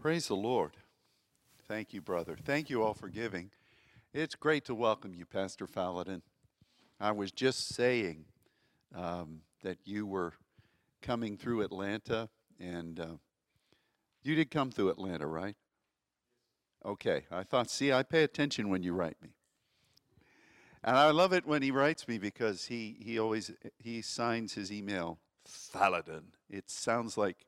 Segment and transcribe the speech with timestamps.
[0.00, 0.78] Praise the Lord.
[1.68, 2.34] Thank you, brother.
[2.42, 3.50] Thank you all for giving.
[4.14, 6.22] It's great to welcome you, Pastor Faladin.
[6.98, 8.24] I was just saying
[8.94, 10.32] um, that you were
[11.02, 13.06] coming through Atlanta, and uh,
[14.22, 15.56] you did come through Atlanta, right?
[16.82, 17.24] Okay.
[17.30, 19.34] I thought, see, I pay attention when you write me.
[20.82, 24.72] And I love it when he writes me because he, he always he signs his
[24.72, 26.22] email Faladin.
[26.48, 27.44] It sounds like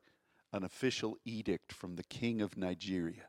[0.53, 3.27] an official edict from the king of Nigeria.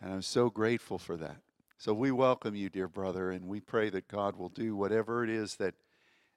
[0.00, 1.36] And I'm so grateful for that.
[1.76, 5.30] So we welcome you, dear brother, and we pray that God will do whatever it
[5.30, 5.74] is that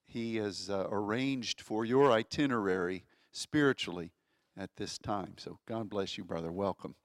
[0.05, 4.11] he has uh, arranged for your itinerary spiritually
[4.57, 5.35] at this time.
[5.37, 6.51] So God bless you, brother.
[6.51, 6.95] Welcome.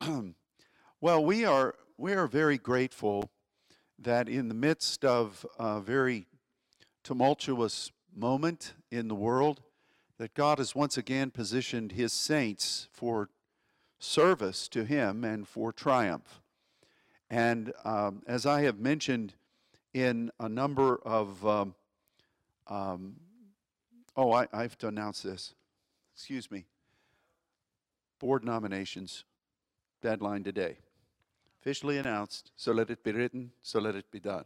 [1.00, 3.30] well, we are we are very grateful
[3.98, 6.26] that in the midst of a very
[7.04, 9.62] tumultuous moment in the world,
[10.18, 13.30] that God has once again positioned his saints for
[13.98, 16.40] service to him and for triumph.
[17.30, 19.34] And um, as I have mentioned
[19.94, 21.74] in a number of, um,
[22.66, 23.16] um,
[24.16, 25.54] oh, I, I have to announce this.
[26.14, 26.64] Excuse me.
[28.18, 29.24] Board nominations,
[30.02, 30.78] deadline today.
[31.60, 34.44] Officially announced, so let it be written, so let it be done.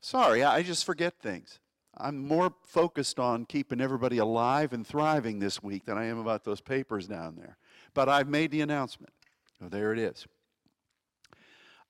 [0.00, 1.60] Sorry, I just forget things.
[1.96, 6.44] I'm more focused on keeping everybody alive and thriving this week than I am about
[6.44, 7.56] those papers down there.
[7.94, 9.12] But I've made the announcement.
[9.60, 10.26] So there it is.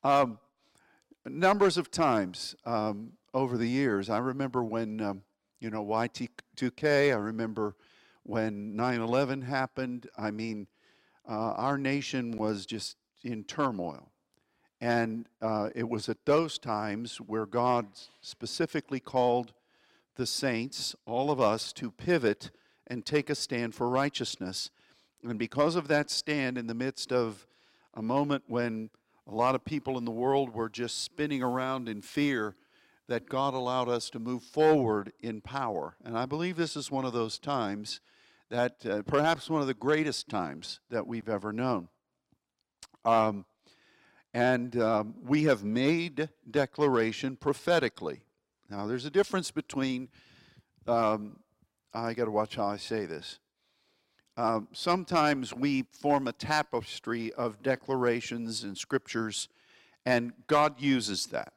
[0.02, 0.38] Um,
[1.24, 5.22] numbers of times um, over the years, I remember when, um,
[5.60, 7.74] you know, Y2K, I remember
[8.22, 10.08] when 9 11 happened.
[10.18, 10.66] I mean,
[11.28, 14.10] uh, our nation was just in turmoil.
[14.80, 17.86] And uh, it was at those times where God
[18.20, 19.54] specifically called
[20.16, 22.50] the saints, all of us, to pivot
[22.86, 24.70] and take a stand for righteousness.
[25.22, 27.46] And because of that stand, in the midst of
[27.94, 28.90] a moment when
[29.26, 32.56] a lot of people in the world were just spinning around in fear,
[33.08, 35.96] that God allowed us to move forward in power.
[36.04, 38.00] And I believe this is one of those times
[38.50, 41.88] that uh, perhaps one of the greatest times that we've ever known.
[43.04, 43.44] Um,
[44.32, 48.22] and um, we have made declaration prophetically.
[48.70, 50.08] Now, there's a difference between,
[50.86, 51.38] um,
[51.92, 53.38] I got to watch how I say this.
[54.36, 59.48] Um, sometimes we form a tapestry of declarations and scriptures,
[60.04, 61.52] and God uses that.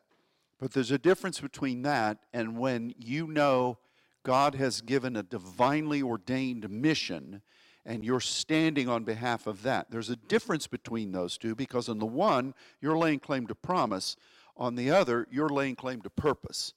[0.60, 3.78] But there's a difference between that and when you know
[4.24, 7.42] God has given a divinely ordained mission
[7.86, 9.90] and you're standing on behalf of that.
[9.90, 14.18] There's a difference between those two because on the one, you're laying claim to promise,
[14.58, 16.74] on the other, you're laying claim to purpose.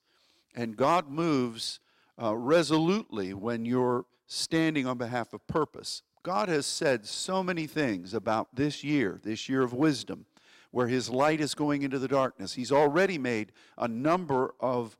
[0.54, 1.80] And God moves
[2.20, 6.02] uh, resolutely when you're standing on behalf of purpose.
[6.22, 10.26] God has said so many things about this year, this year of wisdom,
[10.70, 12.54] where His light is going into the darkness.
[12.54, 14.96] He's already made a number of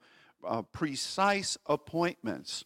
[0.47, 2.65] uh, precise appointments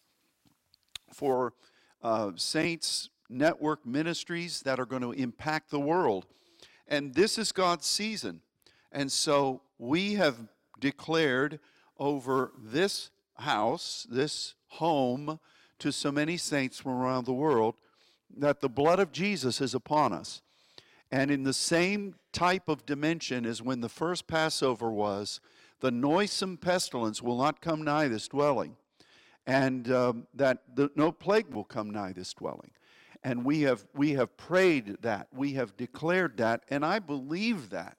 [1.11, 1.53] for
[2.01, 6.25] uh, saints, network ministries that are going to impact the world.
[6.87, 8.41] And this is God's season.
[8.91, 10.37] And so we have
[10.79, 11.59] declared
[11.97, 15.39] over this house, this home,
[15.79, 17.75] to so many saints from around the world
[18.37, 20.41] that the blood of Jesus is upon us.
[21.11, 25.39] And in the same type of dimension as when the first Passover was,
[25.79, 28.75] the noisome pestilence will not come nigh this dwelling,
[29.45, 32.71] and um, that the, no plague will come nigh this dwelling.
[33.23, 37.97] And we have, we have prayed that, we have declared that, and I believe that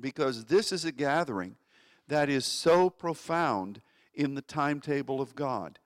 [0.00, 1.56] because this is a gathering
[2.08, 3.80] that is so profound
[4.14, 5.78] in the timetable of God.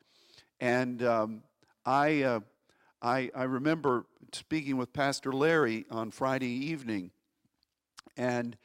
[0.61, 1.43] And um,
[1.85, 2.41] I, uh,
[3.03, 7.11] I, I remember speaking with Pastor Larry on Friday evening,
[8.17, 8.57] and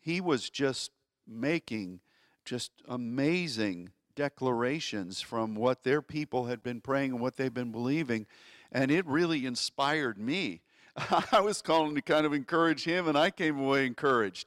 [0.00, 0.90] he was just
[1.26, 2.00] making
[2.44, 8.26] just amazing declarations from what their people had been praying and what they've been believing.
[8.70, 10.60] And it really inspired me.
[11.32, 14.46] I was calling to kind of encourage him, and I came away encouraged.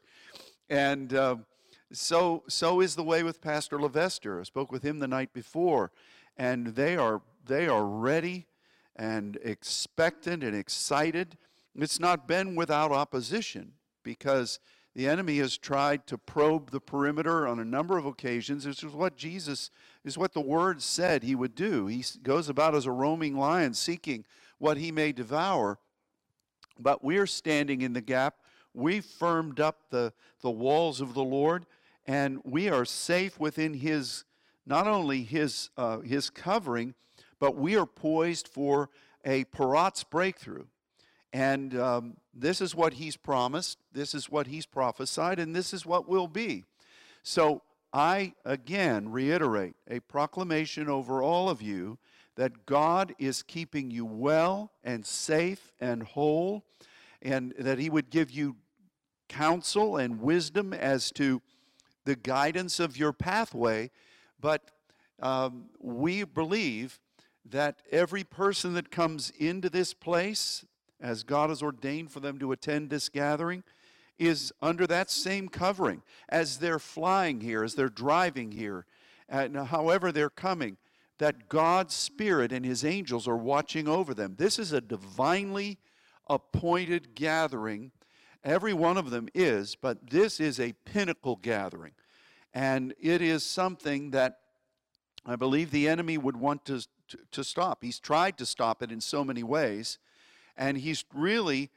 [0.70, 1.38] And uh,
[1.92, 4.40] so, so is the way with Pastor Levester.
[4.40, 5.92] I spoke with him the night before,
[6.38, 8.48] and they are, they are ready
[8.96, 11.38] and expectant and excited.
[11.76, 13.74] It's not been without opposition
[14.04, 14.60] because
[14.96, 18.64] the enemy has tried to probe the perimeter on a number of occasions.
[18.64, 19.70] This is what Jesus,
[20.04, 21.86] is what the Word said he would do.
[21.86, 24.26] He goes about as a roaming lion seeking
[24.58, 25.78] what he may devour.
[26.80, 28.38] But we're standing in the gap.
[28.74, 31.66] We've firmed up the, the walls of the Lord
[32.08, 34.24] and we are safe within his
[34.66, 36.96] not only his uh, his covering
[37.40, 38.90] but we are poised for
[39.24, 40.66] a Peratz breakthrough.
[41.34, 45.86] And um, this is what he's promised, this is what he's prophesied, and this is
[45.86, 46.64] what will be.
[47.22, 47.62] So
[47.94, 51.98] I again reiterate a proclamation over all of you
[52.36, 56.64] that God is keeping you well and safe and whole,
[57.22, 58.56] and that He would give you
[59.28, 61.42] counsel and wisdom as to
[62.08, 63.92] the guidance of your pathway.
[64.40, 64.72] But
[65.22, 67.00] um, we believe
[67.50, 70.66] that every person that comes into this place,
[71.02, 73.64] as God has ordained for them to attend this gathering,
[74.18, 78.86] is under that same covering as they're flying here, as they're driving here,
[79.28, 80.78] and however they're coming,
[81.18, 84.36] that God's Spirit and His angels are watching over them.
[84.38, 85.78] This is a divinely
[86.30, 87.92] appointed gathering.
[88.48, 91.92] Every one of them is, but this is a pinnacle gathering.
[92.54, 94.40] And it is something that
[95.26, 96.80] I believe the enemy would want to,
[97.10, 97.84] to, to stop.
[97.84, 100.00] He's tried to stop it in so many ways.
[100.56, 101.72] And he's really,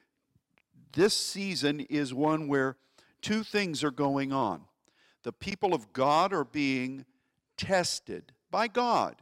[0.93, 2.77] this season is one where
[3.21, 4.63] two things are going on.
[5.25, 7.05] The people of God are being
[7.57, 9.17] tested by God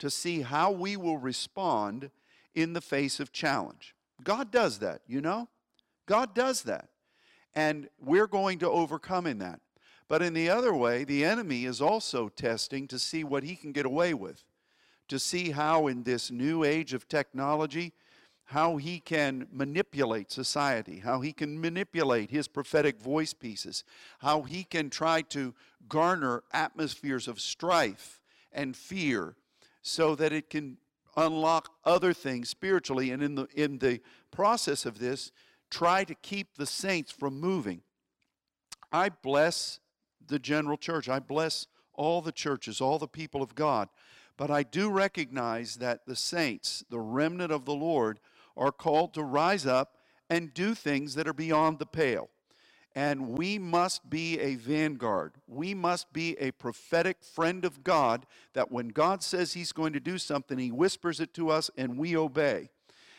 [0.00, 2.10] to see how we will respond
[2.56, 3.94] in the face of challenge.
[4.24, 5.48] God does that, you know?
[6.08, 6.88] God does that.
[7.54, 9.60] And we're going to overcome in that.
[10.08, 13.72] But in the other way, the enemy is also testing to see what he can
[13.72, 14.42] get away with,
[15.08, 17.92] to see how in this new age of technology,
[18.46, 23.84] how he can manipulate society, how he can manipulate his prophetic voice pieces,
[24.20, 25.54] how he can try to
[25.88, 29.36] garner atmospheres of strife and fear
[29.82, 30.78] so that it can
[31.16, 34.00] unlock other things spiritually and in the in the
[34.30, 35.32] process of this
[35.70, 37.82] try to keep the saints from moving.
[38.92, 39.80] I bless
[40.26, 41.08] the general church.
[41.08, 43.88] I bless all the churches, all the people of God.
[44.36, 48.20] But I do recognize that the saints, the remnant of the Lord,
[48.56, 49.96] are called to rise up
[50.30, 52.30] and do things that are beyond the pale.
[52.94, 55.34] And we must be a vanguard.
[55.46, 60.00] We must be a prophetic friend of God that when God says He's going to
[60.00, 62.70] do something, He whispers it to us and we obey.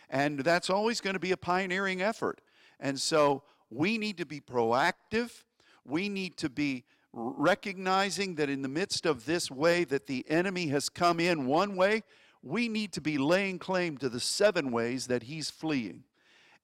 [0.09, 2.41] And that's always going to be a pioneering effort.
[2.79, 5.43] And so we need to be proactive.
[5.85, 10.67] We need to be recognizing that in the midst of this way that the enemy
[10.67, 12.03] has come in one way,
[12.41, 16.03] we need to be laying claim to the seven ways that he's fleeing.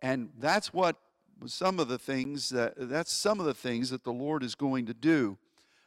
[0.01, 0.97] And that's what
[1.45, 4.85] some of the things that that's some of the things that the Lord is going
[4.85, 5.37] to do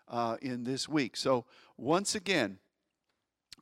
[0.09, 1.17] uh, in this week.
[1.17, 1.45] So
[1.77, 2.59] once again,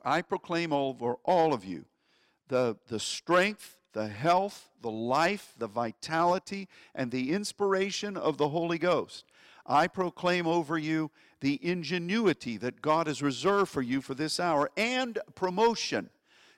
[0.05, 1.85] I proclaim over all of you
[2.49, 8.77] the, the strength, the health, the life, the vitality, and the inspiration of the Holy
[8.77, 9.25] Ghost.
[9.65, 11.11] I proclaim over you
[11.41, 16.11] the ingenuity that God has reserved for you for this hour and promotion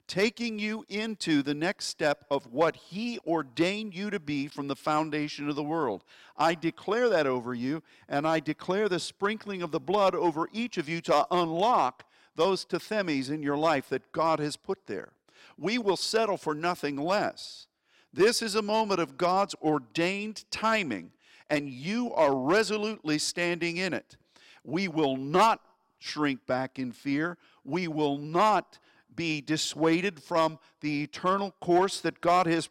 [0.08, 4.74] taking you into the next step of what He ordained you to be from the
[4.74, 6.02] foundation of the world.
[6.36, 10.76] I declare that over you, and I declare the sprinkling of the blood over each
[10.76, 12.04] of you to unlock
[12.34, 15.12] those tethemes in your life that God has put there.
[15.58, 17.66] We will settle for nothing less.
[18.12, 21.12] This is a moment of God's ordained timing,
[21.50, 24.16] and you are resolutely standing in it.
[24.64, 25.60] We will not
[25.98, 27.36] shrink back in fear.
[27.64, 28.78] We will not
[29.14, 32.68] be dissuaded from the eternal course that God has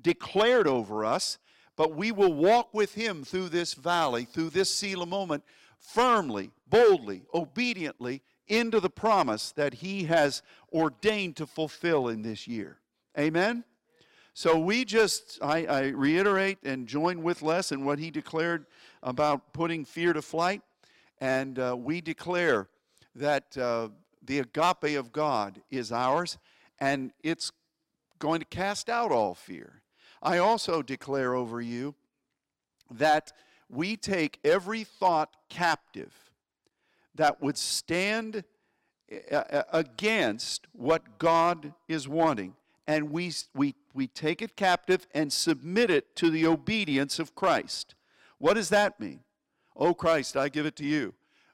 [0.00, 1.38] declared over us,
[1.76, 5.42] but we will walk with Him through this valley, through this Selah moment,
[5.78, 12.78] firmly, boldly, obediently into the promise that He has ordained to fulfill in this year.
[13.18, 13.64] Amen?
[14.38, 18.66] So we just, I, I, reiterate and join with Les in what he declared
[19.02, 20.62] about putting fear to flight.
[21.20, 22.68] And uh, we declare
[23.16, 23.88] that uh,
[24.24, 26.38] the agape of God is ours,
[26.78, 27.50] and it's
[28.20, 29.82] going to cast out all fear.
[30.22, 31.96] I also declare over you
[32.92, 33.32] that
[33.68, 36.27] we take every thought captive
[37.18, 38.44] that would stand
[39.10, 42.54] eh, eh, eh, against what God is wanting.
[42.86, 47.94] And we, we, we take it captive and submit it to the obedience of Christ.
[48.38, 49.20] What does that mean?
[49.76, 51.12] Oh, Christ, I give it to you.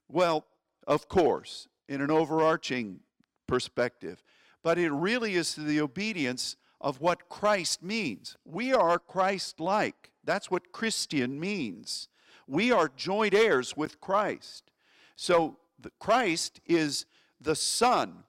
[0.09, 0.45] Well,
[0.87, 3.01] of course, in an overarching
[3.47, 4.23] perspective,
[4.63, 8.37] but it really is to the obedience of what Christ means.
[8.45, 10.11] We are Christ like.
[10.23, 12.09] That's what Christian means.
[12.47, 14.64] We are joint heirs with Christ.
[15.17, 15.59] So
[15.99, 17.07] Christ is
[17.41, 18.25] the Son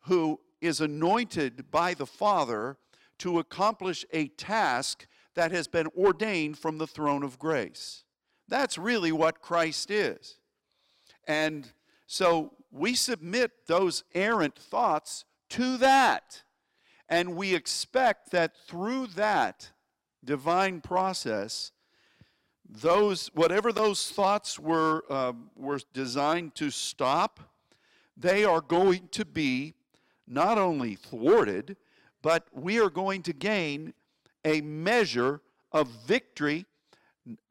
[0.00, 2.76] who is anointed by the Father
[3.18, 8.04] to accomplish a task that has been ordained from the throne of grace.
[8.48, 10.38] That's really what Christ is.
[11.26, 11.70] And
[12.06, 16.42] so we submit those errant thoughts to that.
[17.08, 19.70] And we expect that through that
[20.24, 21.72] divine process,
[22.68, 27.40] those whatever those thoughts were uh, were designed to stop,
[28.16, 29.74] they are going to be
[30.26, 31.76] not only thwarted,
[32.22, 33.94] but we are going to gain
[34.44, 35.40] a measure
[35.72, 36.64] of victory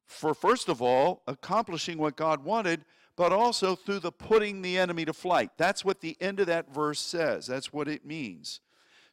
[0.06, 5.06] for first of all accomplishing what God wanted, but also through the putting the enemy
[5.06, 5.52] to flight.
[5.58, 7.48] That's what the end of that verse says.
[7.48, 8.60] That's what it means.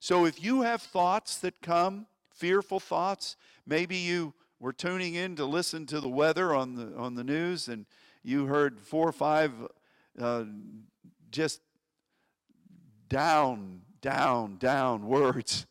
[0.01, 5.45] So if you have thoughts that come, fearful thoughts, maybe you were tuning in to
[5.45, 7.85] listen to the weather on the on the news and
[8.23, 9.53] you heard four or five
[10.21, 10.45] uh,
[11.33, 11.61] just
[13.09, 15.67] down, down, down words.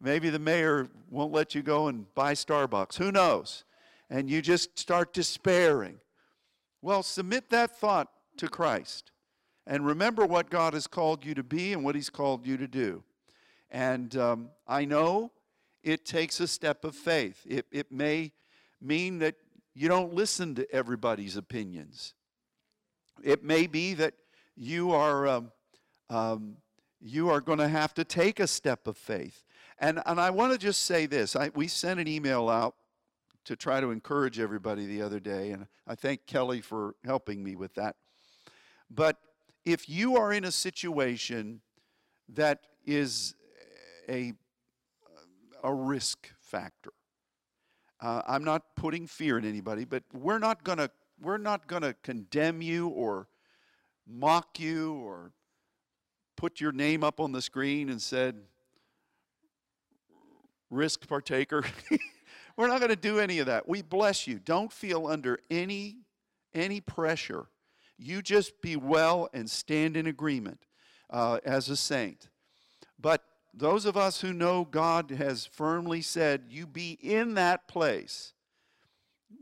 [0.00, 2.96] Maybe the mayor won't let you go and buy Starbucks.
[2.98, 3.64] Who knows?
[4.08, 5.98] And you just start despairing.
[6.82, 9.10] Well, submit that thought to Christ
[9.66, 12.68] and remember what God has called you to be and what He's called you to
[12.68, 13.02] do.
[13.72, 15.32] And um, I know
[15.82, 17.46] it takes a step of faith.
[17.48, 18.32] It, it may
[18.80, 19.36] mean that
[19.74, 22.14] you don't listen to everybody's opinions.
[23.22, 24.14] It may be that
[24.56, 25.52] you are, um,
[26.08, 26.56] um,
[27.00, 29.44] you are going to have to take a step of faith.
[29.78, 32.74] And, and I want to just say this I, we sent an email out
[33.44, 37.56] to try to encourage everybody the other day, and I thank Kelly for helping me
[37.56, 37.96] with that.
[38.90, 39.16] But
[39.64, 41.62] if you are in a situation
[42.28, 43.34] that is
[44.08, 44.34] a,
[45.62, 46.92] a risk factor,
[48.00, 50.90] uh, I'm not putting fear in anybody, but we're not to
[51.20, 53.28] we're not to condemn you or
[54.06, 55.32] mock you or
[56.36, 58.36] put your name up on the screen and said
[60.70, 61.64] risk partaker.
[62.56, 63.68] We're not going to do any of that.
[63.68, 64.38] We bless you.
[64.38, 65.98] Don't feel under any
[66.52, 67.46] any pressure.
[67.96, 70.66] You just be well and stand in agreement
[71.10, 72.28] uh, as a saint.
[72.98, 73.22] But
[73.52, 78.32] those of us who know God has firmly said, you be in that place,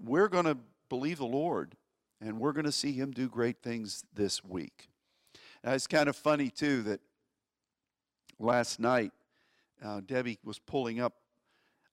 [0.02, 0.56] we're going to
[0.88, 1.74] believe the Lord
[2.20, 4.88] and we're going to see Him do great things this week.
[5.62, 7.00] Now, it's kind of funny, too, that
[8.38, 9.12] last night
[9.84, 11.14] uh, Debbie was pulling up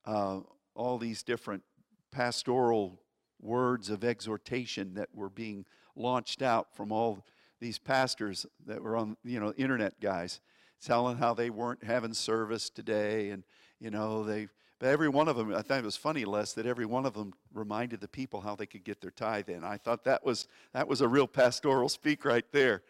[0.05, 0.39] uh,
[0.75, 1.63] all these different
[2.11, 2.99] pastoral
[3.41, 7.23] words of exhortation that were being launched out from all
[7.59, 10.41] these pastors that were on, you know, internet guys,
[10.85, 13.43] telling how they weren't having service today, and
[13.79, 14.47] you know they.
[14.77, 17.13] But every one of them, I thought it was funny, Les, that every one of
[17.13, 19.63] them reminded the people how they could get their tithe in.
[19.63, 22.83] I thought that was that was a real pastoral speak right there.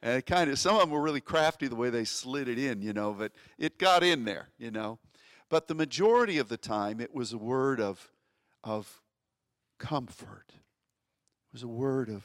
[0.00, 2.82] And kind of some of them were really crafty the way they slid it in,
[2.82, 4.98] you know, but it got in there, you know.
[5.48, 8.12] But the majority of the time, it was a word of,
[8.62, 9.02] of
[9.78, 10.46] comfort.
[10.50, 12.22] It was a word of,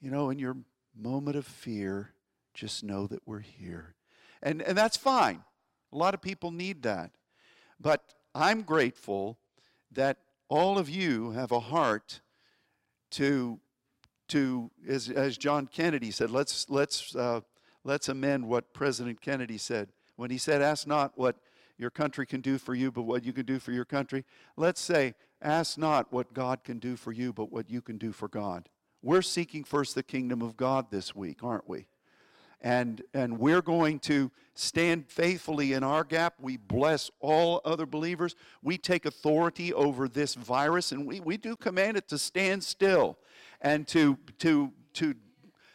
[0.00, 0.56] you know, in your
[0.94, 2.12] moment of fear,
[2.52, 3.94] just know that we're here.
[4.42, 5.42] And, and that's fine.
[5.92, 7.10] A lot of people need that.
[7.78, 8.02] But
[8.34, 9.38] I'm grateful
[9.92, 10.18] that
[10.48, 12.20] all of you have a heart
[13.12, 13.60] to,
[14.28, 17.40] to as, as John Kennedy said, let's, let's, uh,
[17.84, 19.90] let's amend what President Kennedy said.
[20.16, 21.36] When he said, Ask not what
[21.78, 24.24] your country can do for you, but what you can do for your country.
[24.56, 28.12] Let's say, ask not what God can do for you, but what you can do
[28.12, 28.68] for God.
[29.02, 31.86] We're seeking first the kingdom of God this week, aren't we?
[32.62, 36.34] And, and we're going to stand faithfully in our gap.
[36.38, 38.34] We bless all other believers.
[38.62, 43.18] We take authority over this virus, and we, we do command it to stand still
[43.62, 45.14] and to, to, to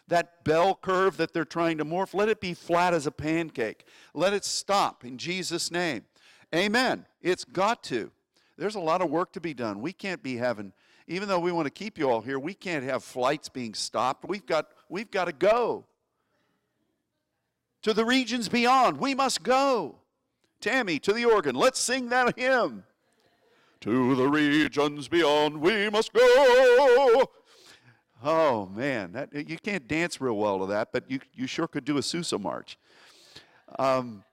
[0.08, 3.86] that bell curve that they're trying to morph, let it be flat as a pancake.
[4.14, 6.04] Let it stop in Jesus' name.
[6.54, 7.06] Amen.
[7.22, 8.12] It's got to.
[8.58, 9.82] There's a lot of work to be done.
[9.82, 10.74] We can't be having,
[11.08, 14.26] even though we want to keep you all here, we can't have flights being stopped.
[14.28, 15.86] We've got, we've got to go
[17.86, 18.98] to the regions beyond.
[18.98, 20.00] We must go.
[20.60, 21.54] Tammy, to the organ.
[21.54, 22.84] Let's sing that hymn.
[23.82, 27.30] To the regions beyond we must go.
[28.24, 31.86] Oh man, that, you can't dance real well to that, but you, you sure could
[31.86, 32.80] do a Sousa march.
[33.78, 34.24] Um,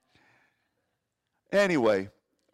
[1.53, 2.09] anyway,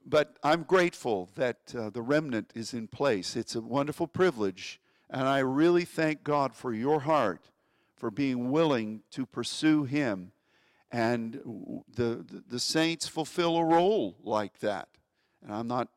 [0.04, 3.36] but I'm grateful that uh, the remnant is in place.
[3.36, 7.50] It's a wonderful privilege, and I really thank God for your heart
[7.94, 10.32] for being willing to pursue Him.
[10.90, 14.88] And the, the, the saints fulfill a role like that.
[15.42, 15.88] And I'm not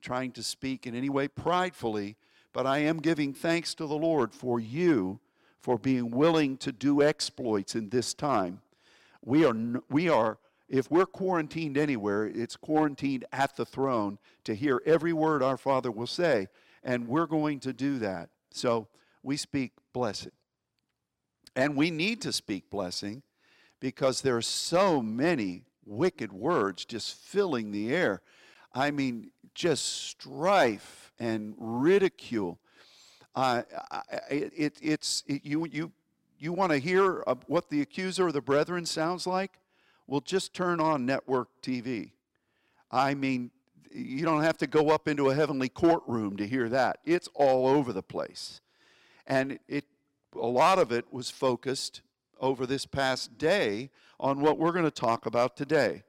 [0.00, 2.16] trying to speak in any way pridefully,
[2.52, 5.20] but I am giving thanks to the Lord for you
[5.60, 8.60] for being willing to do exploits in this time.
[9.22, 9.54] We are,
[9.90, 15.42] we are, if we're quarantined anywhere, it's quarantined at the throne to hear every word
[15.42, 16.48] our Father will say,
[16.82, 18.30] and we're going to do that.
[18.50, 18.88] So
[19.22, 20.32] we speak blessing.
[21.54, 23.22] And we need to speak blessing
[23.80, 28.22] because there are so many wicked words just filling the air.
[28.72, 32.58] I mean, just strife and ridicule.
[33.34, 33.62] Uh,
[34.30, 35.92] it, it's it, you you
[36.38, 39.58] you want to hear what the accuser of the brethren sounds like?
[40.06, 42.12] Well, just turn on network TV.
[42.90, 43.50] I mean,
[43.92, 46.98] you don't have to go up into a heavenly courtroom to hear that.
[47.04, 48.60] It's all over the place.
[49.26, 49.84] And it,
[50.34, 52.02] a lot of it was focused
[52.40, 56.02] over this past day on what we're going to talk about today.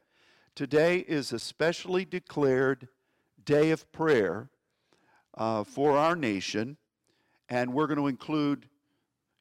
[0.56, 2.88] Today is a specially declared
[3.44, 4.50] day of prayer
[5.38, 6.78] uh, for our nation,
[7.50, 8.68] and we're going to include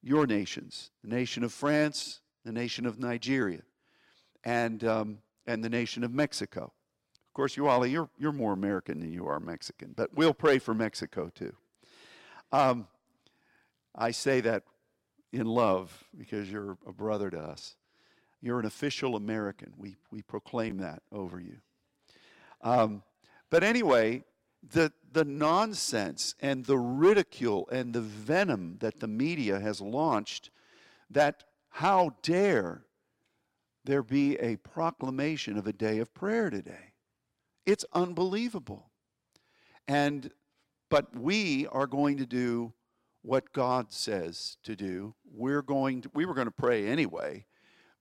[0.02, 3.62] your nations the nation of France, the nation of Nigeria,
[4.44, 6.72] and, um, and the nation of Mexico.
[7.28, 10.58] Of course, you all, you're, you're more American than you are Mexican, but we'll pray
[10.58, 11.54] for Mexico too.
[12.52, 12.86] Um,
[13.94, 14.64] I say that
[15.32, 17.76] in love because you're a brother to us.
[18.40, 19.72] You're an official American.
[19.76, 21.58] We, we proclaim that over you.
[22.62, 23.02] Um,
[23.50, 24.24] but anyway,
[24.72, 30.50] the, the nonsense and the ridicule and the venom that the media has launched
[31.10, 32.82] that how dare
[33.84, 36.92] there be a proclamation of a day of prayer today?
[37.66, 38.90] It's unbelievable.
[39.86, 40.30] And
[40.90, 42.72] but we are going to do
[43.22, 45.14] what God says to do.
[45.32, 47.46] We're going to, we were going to pray anyway,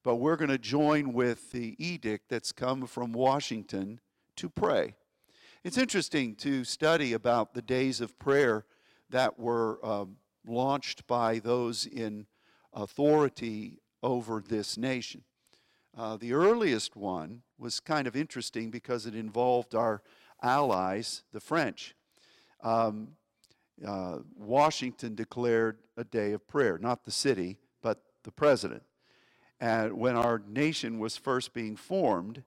[0.02, 4.00] but we're going to join with the edict that's come from Washington
[4.36, 4.94] to pray.
[5.62, 8.64] It's interesting to study about the days of prayer
[9.10, 12.26] that were um, launched by those in
[12.72, 15.24] authority over this nation.
[15.96, 20.02] Uh, the earliest one was kind of interesting because it involved our
[20.42, 21.94] allies, the French.
[22.62, 23.16] Um,
[23.86, 28.82] uh, Washington declared a day of prayer, not the city, but the president.
[29.60, 32.42] And when our nation was first being formed,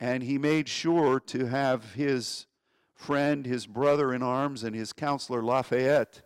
[0.00, 2.46] and he made sure to have his
[2.94, 6.22] friend, his brother in arms, and his counselor Lafayette,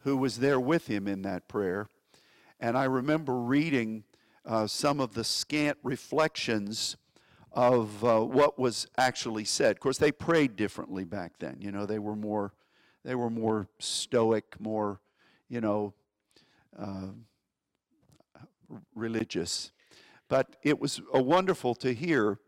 [0.00, 1.88] who was there with him in that prayer.
[2.58, 4.04] And I remember reading
[4.44, 6.96] uh, some of the scant reflections
[7.52, 9.72] of uh, what was actually said.
[9.72, 11.58] Of course, they prayed differently back then.
[11.60, 12.52] You know, they were more,
[13.04, 15.00] they were more stoic, more,
[15.48, 15.94] you know,
[16.78, 17.08] uh,
[18.94, 19.72] religious.
[20.28, 22.38] But it was wonderful to hear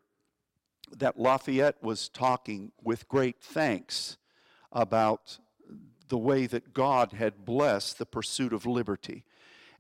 [0.97, 4.17] that Lafayette was talking with great thanks
[4.73, 5.39] about
[6.09, 9.25] the way that God had blessed the pursuit of liberty.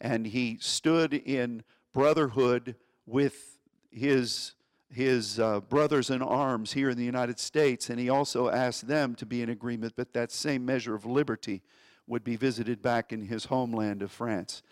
[0.00, 3.58] And he stood in brotherhood with
[3.90, 4.52] his,
[4.90, 9.14] his uh, brothers in arms here in the United States, and he also asked them
[9.16, 11.62] to be in agreement that that same measure of liberty
[12.06, 14.62] would be visited back in his homeland of France.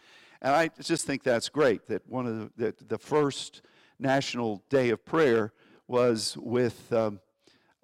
[0.41, 3.63] And I just think that's great that one of the, that the first
[3.99, 5.53] national day of prayer
[5.87, 7.21] was with um,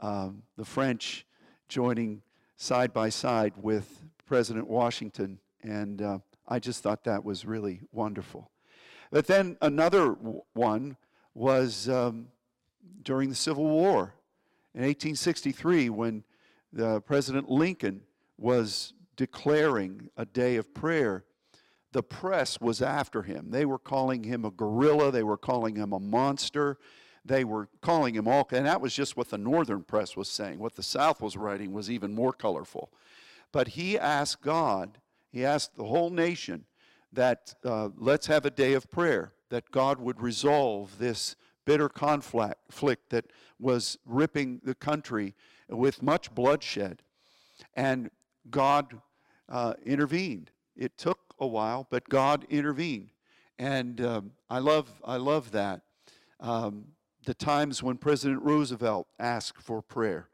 [0.01, 1.25] um, the French
[1.69, 2.23] joining
[2.57, 5.39] side by side with President Washington.
[5.63, 8.51] And uh, I just thought that was really wonderful.
[9.11, 10.17] But then another
[10.55, 10.97] one
[11.39, 12.27] was um,
[13.05, 14.13] during the Civil War
[14.75, 16.25] in 1863 when
[17.07, 18.03] President Lincoln
[18.37, 21.25] was declaring a day of prayer.
[21.93, 23.51] The press was after him.
[23.51, 25.13] They were calling him a gorilla.
[25.13, 26.77] They were calling him a monster.
[27.25, 30.59] They were calling him all, and that was just what the northern press was saying.
[30.59, 32.91] What the South was writing was even more colorful.
[33.53, 34.99] But he asked God,
[35.31, 36.65] he asked the whole nation
[37.13, 43.11] that uh, let's have a day of prayer, that God would resolve this bitter conflict
[43.11, 43.27] that
[43.59, 45.35] was ripping the country
[45.69, 47.03] with much bloodshed.
[47.75, 48.11] And
[48.51, 49.01] God
[49.49, 50.51] uh, intervened.
[50.77, 53.11] It took a while, but God intervened.
[53.59, 55.83] And um, I, love, I love that.
[56.41, 56.87] Um,
[57.25, 60.29] the times when President Roosevelt asked for prayer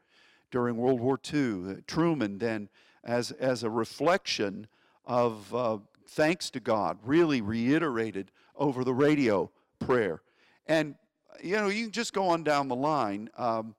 [0.51, 2.69] during World War II, uh, Truman then,
[3.03, 4.67] as, as a reflection
[5.05, 10.21] of uh, thanks to God, really reiterated over the radio prayer.
[10.67, 10.95] And,
[11.43, 13.29] you know, you can just go on down the line.
[13.37, 13.75] Um,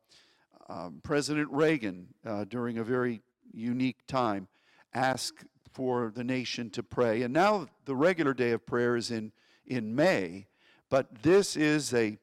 [0.69, 4.49] um, President Reagan, uh, during a very unique time,
[4.95, 7.23] asked for the nation to pray.
[7.23, 9.33] And now the regular day of prayer is in,
[9.67, 10.47] in May,
[10.89, 12.19] but this is a,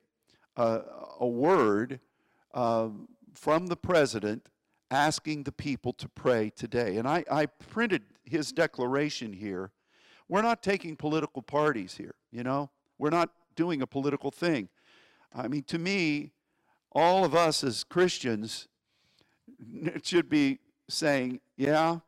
[0.57, 0.81] a,
[1.19, 1.99] a word
[2.53, 2.89] uh,
[3.33, 4.47] from the president
[4.91, 6.97] asking the people to pray today.
[6.97, 9.71] And I, I printed his declaration here
[10.33, 12.71] we're not taking political parties here, you know?
[12.97, 14.67] We're not doing a political thing.
[15.31, 16.31] I mean, to me,
[16.91, 18.67] all of us as Christians
[20.01, 20.57] should be
[20.89, 21.99] saying, yeah,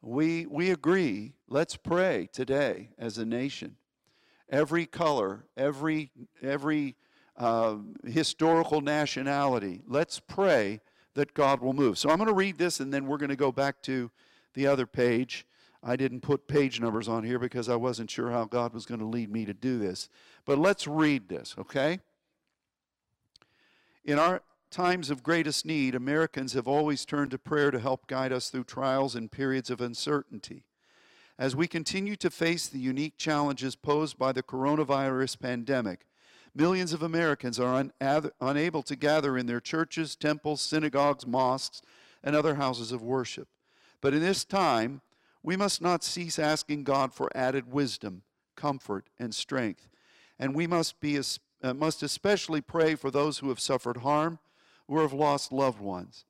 [0.00, 1.34] we, we agree.
[1.46, 3.76] Let's pray today as a nation.
[4.48, 6.96] Every color, every, every
[7.36, 7.76] uh,
[8.06, 9.82] historical nationality.
[9.86, 10.80] Let's pray
[11.12, 11.98] that God will move.
[11.98, 14.10] So I'm going to read this and then we're going to go back to
[14.54, 15.46] the other page.
[15.86, 19.00] I didn't put page numbers on here because I wasn't sure how God was going
[19.00, 20.08] to lead me to do this.
[20.46, 22.00] But let's read this, okay?
[24.02, 28.32] In our times of greatest need, Americans have always turned to prayer to help guide
[28.32, 30.64] us through trials and periods of uncertainty.
[31.38, 36.06] As we continue to face the unique challenges posed by the coronavirus pandemic,
[36.54, 41.82] millions of Americans are un- unable to gather in their churches, temples, synagogues, mosques,
[42.22, 43.48] and other houses of worship.
[44.00, 45.02] But in this time,
[45.44, 48.22] we must not cease asking God for added wisdom,
[48.56, 49.88] comfort, and strength.
[50.38, 51.16] And we must, be,
[51.62, 54.40] uh, must especially pray for those who have suffered harm
[54.88, 56.24] who have lost loved ones.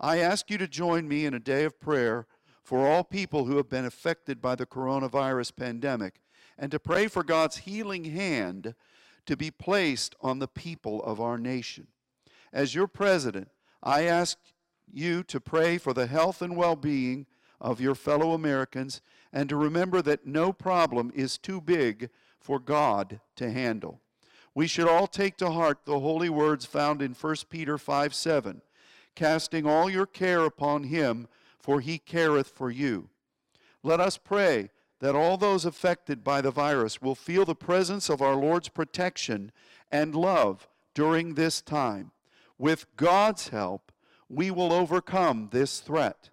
[0.00, 2.26] I ask you to join me in a day of prayer
[2.62, 6.20] for all people who have been affected by the coronavirus pandemic
[6.58, 8.74] and to pray for God's healing hand
[9.26, 11.88] to be placed on the people of our nation.
[12.52, 13.48] As your president,
[13.82, 14.38] I ask
[14.90, 17.26] you to pray for the health and well being
[17.60, 19.00] of your fellow Americans
[19.32, 24.00] and to remember that no problem is too big for God to handle.
[24.54, 28.62] We should all take to heart the holy words found in 1 Peter 5 7,
[29.14, 31.28] casting all your care upon him,
[31.60, 33.08] for he careth for you.
[33.82, 38.20] Let us pray that all those affected by the virus will feel the presence of
[38.20, 39.52] our Lord's protection
[39.92, 42.10] and love during this time.
[42.58, 43.92] With God's help,
[44.28, 46.30] we will overcome this threat.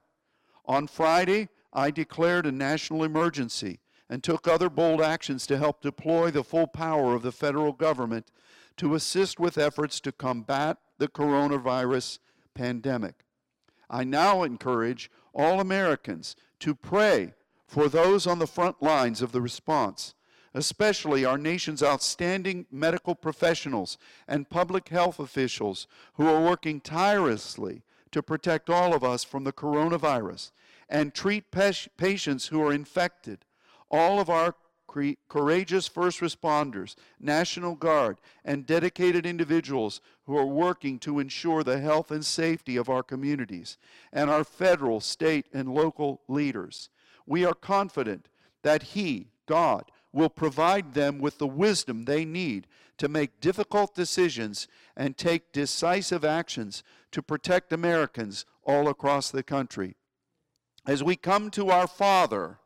[0.68, 6.32] On Friday, I declared a national emergency and took other bold actions to help deploy
[6.32, 8.32] the full power of the federal government
[8.78, 12.20] to assist with efforts to combat the coronavirus
[12.54, 13.16] pandemic.
[13.90, 17.34] I now encourage all Americans to pray
[17.68, 20.14] for those on the front lines of the response,
[20.54, 23.98] especially our nation's outstanding medical professionals
[24.28, 27.84] and public health officials who are working tirelessly
[28.16, 30.52] to protect all of us from the coronavirus
[30.88, 33.40] and treat patients who are infected
[33.92, 34.56] all of our
[35.28, 42.10] courageous first responders, National Guard, and dedicated individuals who are working to ensure the health
[42.10, 43.78] and safety of our communities,
[44.14, 46.88] and our federal, state, and local leaders.
[47.26, 48.30] We are confident
[48.64, 52.66] that He, God, will provide them with the wisdom they need
[52.98, 59.96] to make difficult decisions and take decisive actions to protect Americans all across the country.
[60.88, 62.60] As we come to our Father,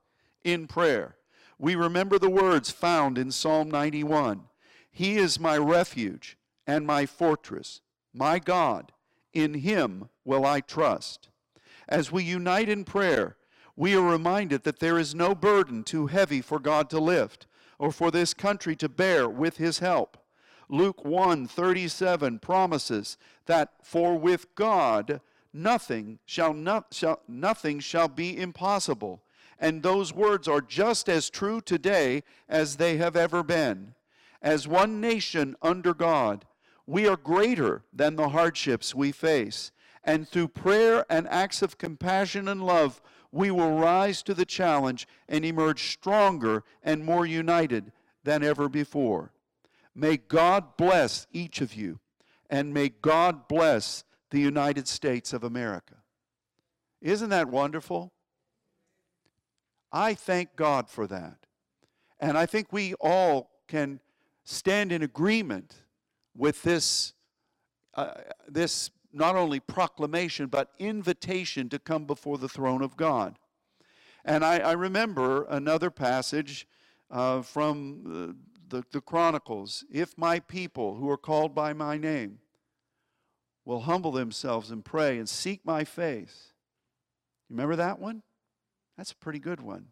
[0.44, 1.16] in prayer.
[1.58, 4.44] We remember the words found in Psalm 91
[4.92, 7.82] He is my refuge and my fortress,
[8.14, 8.92] my God.
[9.34, 11.30] In him will I trust.
[11.88, 13.36] As we unite in prayer,
[13.76, 17.46] we are reminded that there is no burden too heavy for God to lift
[17.78, 20.18] or for this country to bear with his help.
[20.70, 25.20] Luke 1:37 promises that for with God
[25.52, 29.24] nothing shall, not, shall nothing shall be impossible.
[29.60, 33.96] And those words are just as true today as they have ever been.
[34.42, 36.46] As one nation under God,
[36.86, 39.72] we are greater than the hardships we face.
[40.04, 43.02] And through prayer and acts of compassion and love,
[43.32, 47.92] we will rise to the challenge and emerge stronger and more united
[48.24, 49.32] than ever before.
[49.96, 52.00] May God bless each of you,
[52.50, 55.96] and may God bless the United States of America.
[57.02, 58.14] Isn't that wonderful?
[59.92, 61.46] I thank God for that.
[62.20, 64.00] And I think we all can
[64.44, 65.76] stand in agreement
[66.36, 67.14] with this,
[67.96, 68.14] uh,
[68.48, 73.40] this not only proclamation, but invitation to come before the throne of God.
[74.26, 76.68] And I, I remember another passage
[77.10, 78.38] uh, from
[78.70, 82.40] the, the, Chronicles If my people who are called by my name
[83.66, 86.54] will humble themselves and pray and seek my face.
[87.50, 88.24] You remember that one?
[88.98, 89.88] That's a pretty good one.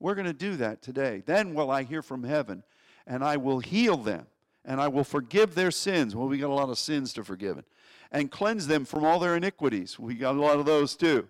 [0.00, 1.22] We're going to do that today.
[1.26, 2.62] Then will I hear from heaven,
[3.06, 4.26] and I will heal them,
[4.64, 6.14] and I will forgive their sins.
[6.14, 7.62] Well, we got a lot of sins to forgive,
[8.12, 9.98] and cleanse them from all their iniquities.
[9.98, 11.28] We got a lot of those too.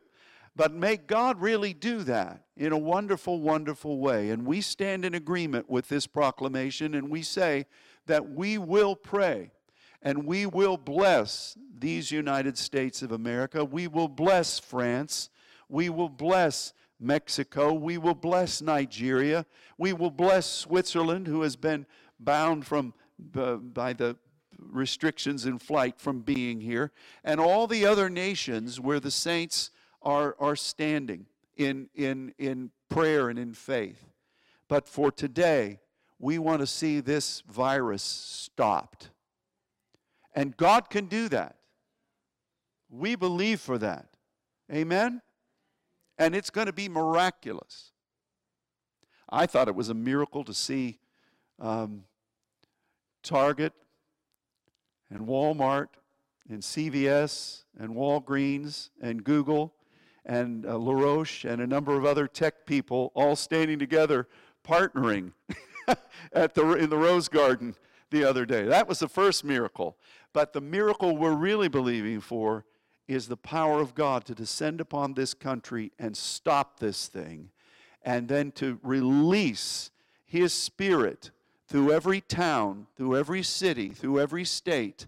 [0.58, 4.30] But may God really do that in a wonderful, wonderful way.
[4.30, 7.66] And we stand in agreement with this proclamation, and we say
[8.06, 9.52] that we will pray
[10.02, 13.64] and we will bless these United States of America.
[13.64, 15.30] We will bless France.
[15.68, 17.72] We will bless Mexico.
[17.72, 19.46] We will bless Nigeria.
[19.76, 21.86] We will bless Switzerland, who has been
[22.18, 22.94] bound from
[23.36, 24.16] uh, by the
[24.58, 26.90] restrictions in flight from being here,
[27.22, 29.70] and all the other nations where the saints
[30.02, 34.04] are, are standing in, in, in prayer and in faith.
[34.68, 35.80] But for today,
[36.18, 39.10] we want to see this virus stopped.
[40.34, 41.56] And God can do that.
[42.90, 44.06] We believe for that.
[44.72, 45.22] Amen?
[46.18, 47.92] And it's going to be miraculous.
[49.28, 50.98] I thought it was a miracle to see
[51.60, 52.04] um,
[53.22, 53.72] Target
[55.10, 55.88] and Walmart
[56.48, 59.74] and CVS and Walgreens and Google
[60.28, 64.28] and uh, LaRoche and a number of other tech people all standing together
[64.66, 65.32] partnering
[66.32, 67.74] at the, in the Rose Garden
[68.10, 68.64] the other day.
[68.64, 69.96] That was the first miracle.
[70.34, 72.66] But the miracle we're really believing for
[73.06, 77.48] is the power of God to descend upon this country and stop this thing,
[78.02, 79.90] and then to release
[80.26, 81.30] His Spirit
[81.66, 85.06] through every town, through every city, through every state,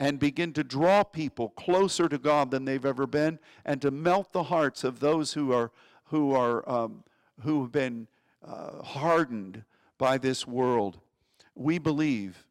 [0.00, 4.32] and begin to draw people closer to God than they've ever been, and to melt
[4.32, 5.70] the hearts of those who are
[6.04, 7.04] who are um,
[7.42, 8.08] who have been
[8.44, 9.62] uh, hardened
[9.98, 10.98] by this world.
[11.54, 12.46] We believe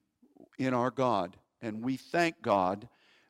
[0.60, 2.88] in our God, and we thank God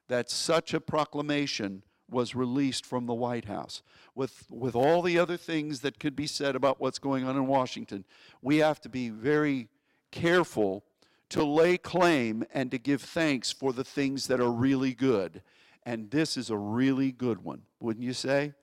[0.10, 3.82] that such a proclamation was released from the White House.
[4.16, 7.46] With, with all the other things that could be said about what's going on in
[7.46, 8.04] Washington,
[8.42, 9.70] we have to be very
[10.12, 10.84] careful
[11.30, 15.42] to lay claim and to give thanks for the things that are really good.
[15.84, 18.54] And this is a really good one, wouldn't you say?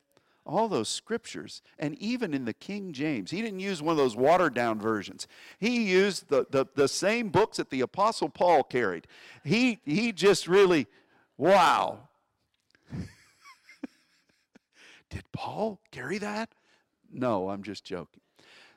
[0.45, 4.15] All those scriptures, and even in the King James, he didn't use one of those
[4.15, 5.27] watered down versions.
[5.59, 9.09] He used the, the, the same books that the Apostle Paul carried.
[9.43, 10.87] He, he just really,
[11.37, 11.99] wow.
[15.11, 16.51] Did Paul carry that?
[17.13, 18.21] No, I'm just joking.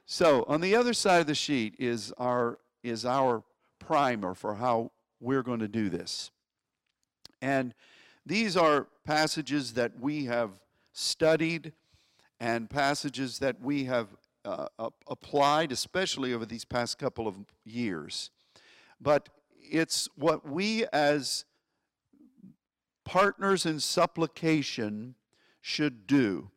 [0.08, 3.44] So on the other side of the sheet is our is our
[3.80, 6.32] primer for how we're going to do this.
[7.42, 7.74] And
[8.26, 10.52] these are passages that we have
[10.94, 11.74] studied
[12.40, 14.08] and passages that we have
[14.46, 14.68] uh,
[15.08, 18.32] applied, especially over these past couple of years.
[19.02, 21.46] But it's what we as
[23.06, 25.16] partners in supplication
[25.62, 26.50] should do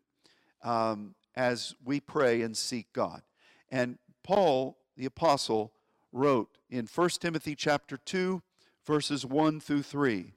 [0.63, 3.23] um, as we pray and seek God.
[3.71, 5.73] And Paul, the apostle,
[6.13, 8.43] wrote in 1 Timothy chapter 2,
[8.85, 10.35] verses 1 through 3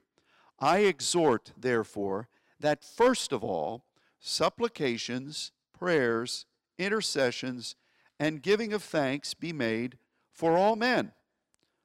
[0.58, 3.84] I exhort, therefore, that first of all,
[4.18, 6.46] supplications, prayers,
[6.78, 7.76] intercessions,
[8.18, 9.98] and giving of thanks be made
[10.32, 11.12] for all men,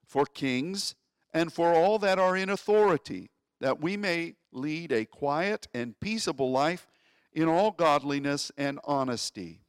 [0.06, 0.96] for kings,
[1.34, 6.52] and for all that are in authority, that we may lead a quiet and peaceable
[6.52, 6.88] life
[7.34, 9.62] in all godliness and honesty.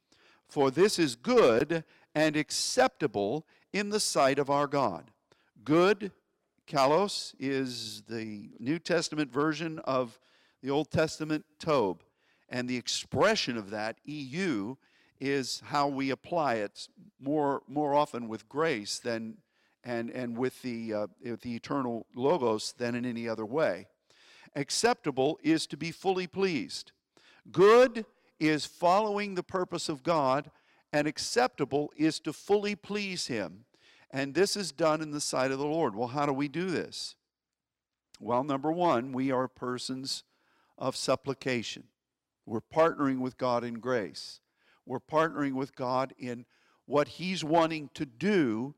[0.47, 1.83] For this is good
[2.15, 5.11] and acceptable in the sight of our God.
[5.65, 6.11] Good,
[6.67, 10.19] kalos, is the New Testament version of
[10.61, 12.03] the Old Testament tob.
[12.47, 14.75] And the expression of that, EU,
[15.19, 16.87] is how we apply it
[17.19, 19.37] more, more often with grace than
[19.83, 23.87] and, and with the, uh, the eternal logos than in any other way.
[24.55, 26.91] Acceptable is to be fully pleased.
[27.51, 28.05] Good
[28.39, 30.51] is following the purpose of God,
[30.93, 33.65] and acceptable is to fully please Him.
[34.11, 35.95] And this is done in the sight of the Lord.
[35.95, 37.15] Well, how do we do this?
[38.19, 40.23] Well, number one, we are persons
[40.77, 41.85] of supplication.
[42.45, 44.39] We're partnering with God in grace.
[44.85, 46.45] We're partnering with God in
[46.85, 48.75] what He's wanting to do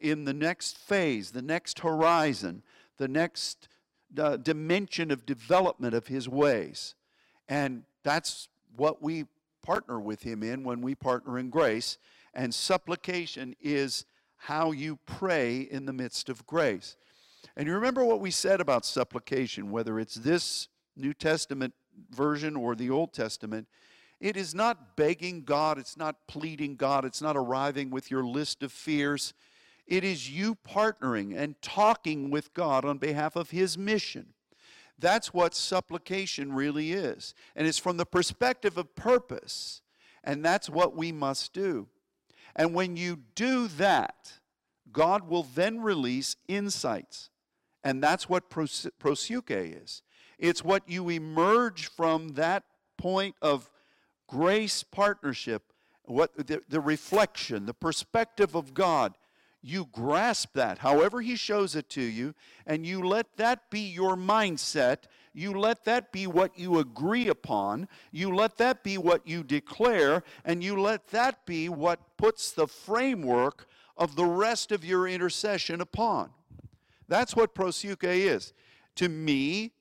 [0.00, 2.62] in the next phase, the next horizon,
[2.96, 3.68] the next
[4.16, 6.94] uh, dimension of development of His ways.
[7.48, 9.24] And that's what we
[9.64, 11.98] partner with Him in when we partner in grace.
[12.34, 14.04] And supplication is
[14.36, 16.96] how you pray in the midst of grace.
[17.56, 21.72] And you remember what we said about supplication, whether it's this New Testament
[22.10, 23.68] version or the Old Testament.
[24.20, 28.62] It is not begging God, it's not pleading God, it's not arriving with your list
[28.62, 29.34] of fears.
[29.86, 34.32] It is you partnering and talking with God on behalf of His mission.
[34.98, 37.34] That's what supplication really is.
[37.56, 39.82] And it's from the perspective of purpose.
[40.22, 41.88] And that's what we must do.
[42.56, 44.34] And when you do that,
[44.92, 47.30] God will then release insights.
[47.82, 50.02] And that's what pros- proseuche is.
[50.38, 52.64] It's what you emerge from that
[52.96, 53.70] point of
[54.28, 55.72] grace partnership,
[56.04, 59.14] what the, the reflection, the perspective of God
[59.64, 62.34] you grasp that, however He shows it to you,
[62.66, 65.04] and you let that be your mindset.
[65.32, 67.88] You let that be what you agree upon.
[68.12, 72.66] You let that be what you declare, and you let that be what puts the
[72.66, 76.28] framework of the rest of your intercession upon.
[77.08, 78.52] That's what proseuche is.
[78.96, 79.72] To me,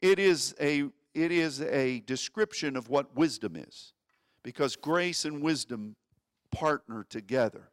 [0.00, 0.84] it is a
[1.14, 3.94] it is a description of what wisdom is
[4.42, 5.96] because grace and wisdom
[6.52, 7.70] partner together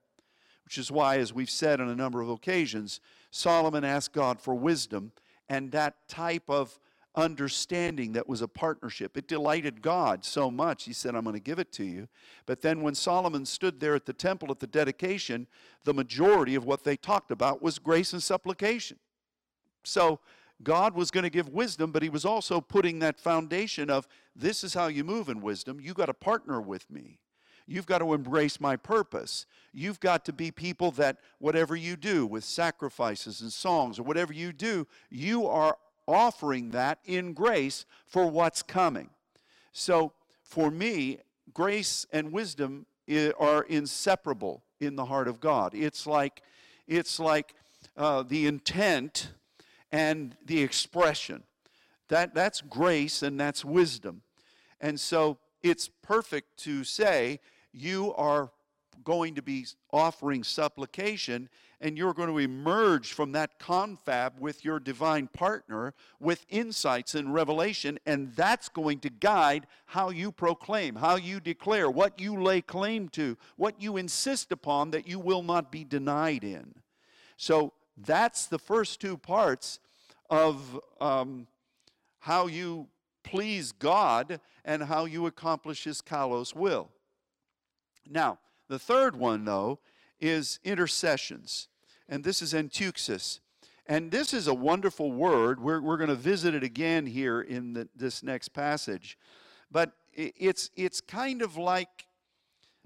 [0.65, 2.99] which is why, as we've said on a number of occasions,
[3.31, 5.11] Solomon asked God for wisdom,
[5.49, 6.79] and that type of
[7.15, 9.15] understanding that was a partnership.
[9.17, 12.07] It delighted God so much, he said, I'm going to give it to you.
[12.45, 15.47] But then when Solomon stood there at the temple at the dedication,
[15.83, 18.97] the majority of what they talked about was grace and supplication.
[19.83, 20.19] So
[20.63, 24.63] God was going to give wisdom, but he was also putting that foundation of this
[24.63, 25.79] is how you move in wisdom.
[25.79, 27.19] You got to partner with me.
[27.65, 29.45] You've got to embrace my purpose.
[29.73, 34.33] You've got to be people that whatever you do with sacrifices and songs or whatever
[34.33, 39.09] you do, you are offering that in grace for what's coming.
[39.71, 40.11] So
[40.43, 41.19] for me,
[41.53, 42.85] grace and wisdom
[43.39, 45.73] are inseparable in the heart of God.
[45.73, 46.41] It's like
[46.87, 47.55] it's like
[47.95, 49.31] uh, the intent
[49.91, 51.43] and the expression.
[52.09, 54.21] That, that's grace and that's wisdom.
[54.81, 57.39] And so it's perfect to say
[57.73, 58.51] you are
[59.03, 61.49] going to be offering supplication
[61.81, 67.33] and you're going to emerge from that confab with your divine partner with insights and
[67.33, 72.61] revelation, and that's going to guide how you proclaim, how you declare, what you lay
[72.61, 76.73] claim to, what you insist upon that you will not be denied in.
[77.35, 79.79] So that's the first two parts
[80.29, 81.47] of um,
[82.19, 82.87] how you
[83.23, 86.89] please God and how you accomplish His kalos will.
[88.09, 89.79] Now, the third one, though,
[90.19, 91.67] is intercessions
[92.09, 93.39] and this is enteuxis.
[93.85, 95.59] And this is a wonderful word.
[95.59, 99.17] We're, we're going to visit it again here in the, this next passage.
[99.71, 102.05] But it's, it's kind of like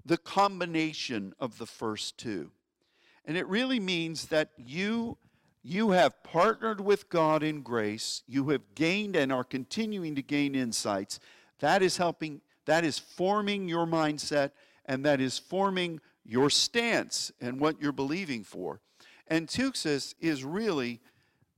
[0.04, 2.50] the combination of the first two.
[3.24, 5.18] And it really means that you,
[5.62, 10.54] you have partnered with God in grace, you have gained and are continuing to gain
[10.54, 11.20] insights.
[11.60, 14.52] That is helping, that is forming your mindset,
[14.88, 18.80] and that is forming your stance and what you're believing for.
[19.28, 21.00] and Enteuxis is really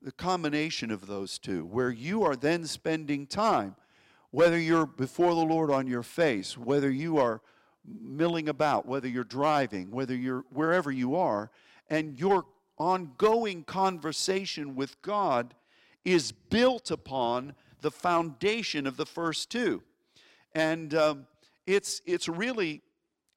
[0.02, 3.76] the combination of those two, where you are then spending time,
[4.30, 7.40] whether you're before the Lord on your face, whether you are
[7.84, 11.50] milling about, whether you're driving, whether you're wherever you are,
[11.88, 12.46] and your
[12.78, 15.54] ongoing conversation with God
[16.04, 19.82] is built upon the foundation of the first two.
[20.54, 21.26] And um,
[21.66, 22.82] it's, it's really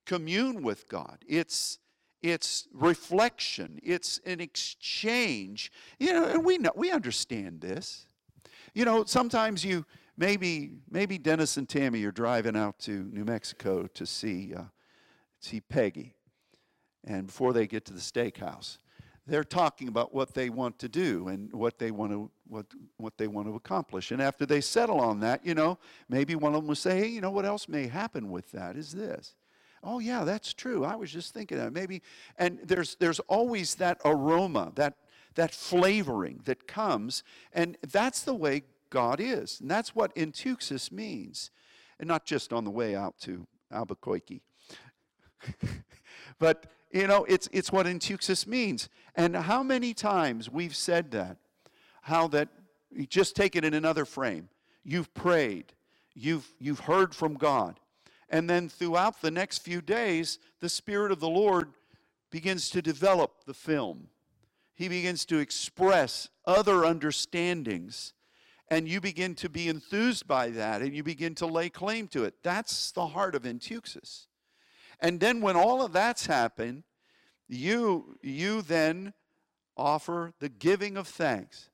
[0.04, 1.18] commune with God.
[1.26, 1.78] It's,
[2.22, 5.70] it's reflection, it's an exchange.
[5.98, 8.06] You know, and we know we understand this.
[8.72, 9.84] You know, sometimes you
[10.16, 14.62] maybe maybe Dennis and Tammy are driving out to New Mexico to see uh,
[15.40, 16.14] see Peggy,
[17.04, 18.78] and before they get to the steakhouse,
[19.26, 23.16] they're talking about what they want to do and what they want to what what
[23.18, 24.10] they want to accomplish.
[24.10, 27.08] And after they settle on that, you know, maybe one of them will say, "Hey,
[27.08, 29.34] you know what else may happen with that is this."
[29.84, 30.84] Oh, yeah, that's true.
[30.84, 31.72] I was just thinking that.
[31.72, 32.02] Maybe,
[32.38, 34.94] and there's, there's always that aroma, that,
[35.34, 39.60] that flavoring that comes, and that's the way God is.
[39.60, 41.50] And that's what enteuxis means.
[41.98, 44.42] And not just on the way out to Albuquerque.
[46.38, 48.88] but, you know, it's, it's what enteuxis means.
[49.14, 51.36] And how many times we've said that,
[52.02, 52.48] how that,
[53.08, 54.48] just take it in another frame.
[54.84, 55.72] You've prayed,
[56.14, 57.80] you've, you've heard from God,
[58.30, 61.72] and then throughout the next few days, the Spirit of the Lord
[62.30, 64.08] begins to develop the film.
[64.74, 68.12] He begins to express other understandings.
[68.68, 72.24] And you begin to be enthused by that and you begin to lay claim to
[72.24, 72.34] it.
[72.42, 74.26] That's the heart of Enteuxis.
[75.00, 76.84] And then when all of that's happened,
[77.46, 79.12] you, you then
[79.76, 81.68] offer the giving of thanks.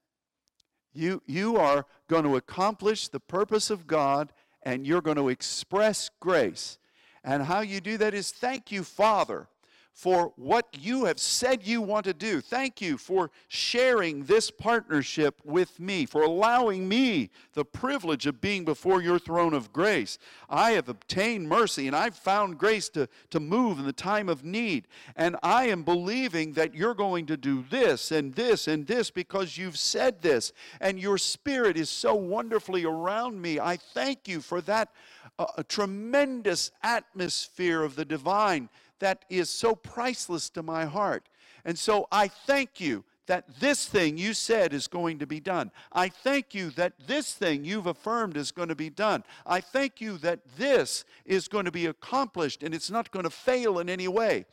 [0.92, 4.32] You, you are going to accomplish the purpose of God
[4.62, 6.78] and you're going to express grace.
[7.24, 9.46] And how you do that is thank you, Father,
[9.92, 12.40] for what you have said you want to do.
[12.40, 18.64] Thank you for sharing this partnership with me, for allowing me the privilege of being
[18.64, 20.16] before your throne of grace.
[20.48, 24.44] I have obtained mercy and I've found grace to, to move in the time of
[24.44, 24.86] need.
[25.16, 29.58] And I am believing that you're going to do this and this and this because
[29.58, 30.52] you've said this.
[30.80, 33.60] And your spirit is so wonderfully around me.
[33.60, 34.90] I thank you for that
[35.38, 38.68] uh, tremendous atmosphere of the divine
[39.00, 41.28] that is so priceless to my heart.
[41.64, 45.70] And so I thank you that this thing you said is going to be done.
[45.92, 49.22] I thank you that this thing you've affirmed is going to be done.
[49.46, 53.30] I thank you that this is going to be accomplished and it's not going to
[53.30, 54.46] fail in any way.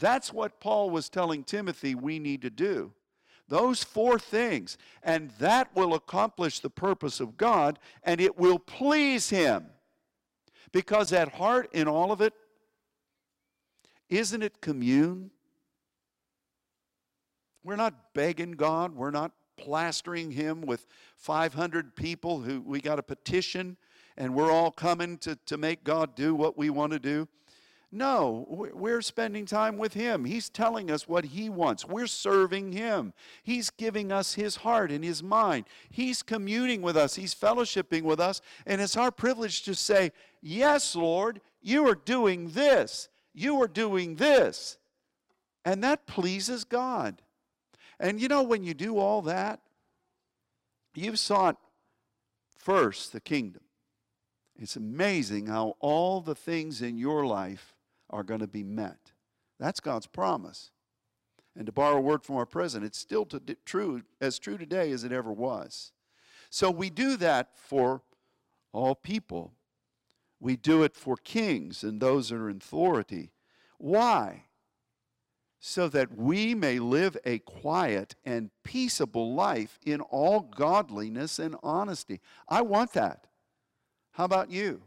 [0.00, 2.92] That's what Paul was telling Timothy we need to do.
[3.48, 9.30] Those four things, and that will accomplish the purpose of God and it will please
[9.30, 9.66] Him.
[10.72, 12.34] Because at heart, in all of it,
[14.08, 15.30] isn't it commune?
[17.64, 18.94] We're not begging God.
[18.94, 20.86] We're not plastering him with
[21.16, 23.76] 500 people who we got a petition
[24.16, 27.28] and we're all coming to, to make God do what we want to do.
[27.92, 30.24] No, we're spending time with Him.
[30.24, 31.84] He's telling us what He wants.
[31.84, 33.12] We're serving Him.
[33.42, 35.66] He's giving us His heart and His mind.
[35.88, 37.14] He's communing with us.
[37.14, 38.40] He's fellowshipping with us.
[38.66, 40.10] And it's our privilege to say,
[40.42, 43.08] Yes, Lord, you are doing this.
[43.36, 44.78] You are doing this.
[45.64, 47.22] And that pleases God.
[48.00, 49.60] And you know, when you do all that,
[50.94, 51.58] you've sought
[52.56, 53.62] first the kingdom.
[54.58, 57.74] It's amazing how all the things in your life
[58.08, 59.12] are going to be met.
[59.60, 60.70] That's God's promise.
[61.54, 64.92] And to borrow a word from our president, it's still to, true, as true today
[64.92, 65.92] as it ever was.
[66.48, 68.02] So we do that for
[68.72, 69.52] all people.
[70.40, 73.32] We do it for kings and those that are in authority.
[73.78, 74.44] Why?
[75.58, 82.20] So that we may live a quiet and peaceable life in all godliness and honesty.
[82.48, 83.26] I want that.
[84.12, 84.82] How about you?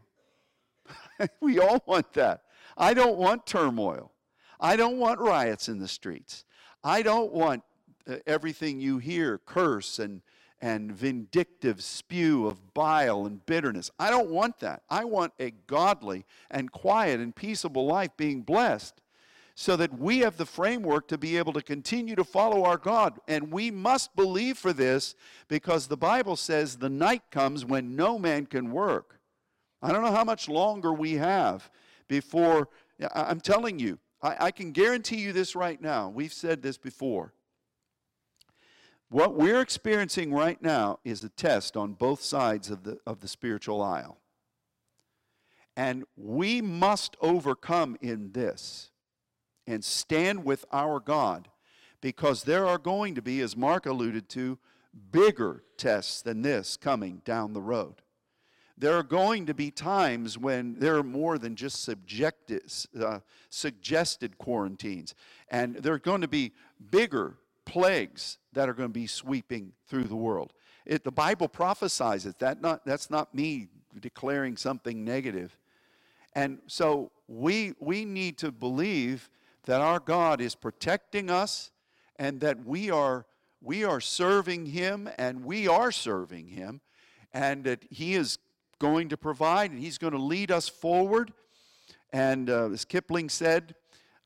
[1.40, 2.42] we all want that.
[2.76, 4.12] I don't want turmoil.
[4.58, 6.44] I don't want riots in the streets.
[6.82, 7.62] I don't want
[8.08, 10.22] uh, everything you hear curse and,
[10.60, 13.90] and vindictive spew of bile and bitterness.
[13.98, 14.82] I don't want that.
[14.90, 19.00] I want a godly and quiet and peaceable life being blessed
[19.54, 23.18] so that we have the framework to be able to continue to follow our God.
[23.28, 25.14] And we must believe for this
[25.48, 29.20] because the Bible says the night comes when no man can work.
[29.82, 31.70] I don't know how much longer we have
[32.08, 32.68] before.
[33.14, 36.08] I'm telling you, I, I can guarantee you this right now.
[36.08, 37.32] We've said this before.
[39.10, 43.28] What we're experiencing right now is a test on both sides of the, of the
[43.28, 44.18] spiritual aisle.
[45.76, 48.90] And we must overcome in this
[49.66, 51.48] and stand with our God
[52.00, 54.58] because there are going to be, as Mark alluded to,
[55.10, 58.02] bigger tests than this coming down the road
[58.80, 62.62] there are going to be times when there are more than just subjected,
[62.98, 65.14] uh, suggested quarantines.
[65.50, 66.52] And there are going to be
[66.90, 67.36] bigger
[67.70, 70.52] plagues that are going to be sweeping through the world.
[70.84, 72.40] It, the Bible prophesies it.
[72.40, 73.68] That not, that's not me
[74.00, 75.56] declaring something negative.
[76.34, 79.30] And so we, we need to believe
[79.66, 81.70] that our God is protecting us
[82.16, 83.24] and that we are,
[83.62, 86.80] we are serving Him and we are serving Him
[87.32, 88.38] and that He is
[88.80, 91.32] going to provide, and He's going to lead us forward.
[92.12, 93.76] And uh, as Kipling said,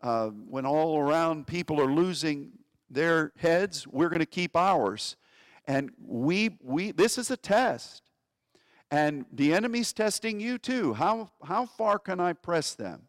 [0.01, 2.53] uh, when all around people are losing
[2.95, 5.17] their heads, we're going to keep ours.
[5.67, 8.03] And we, we, this is a test.
[8.91, 10.95] And the enemy's testing you too.
[10.95, 13.03] How, how far can I press them?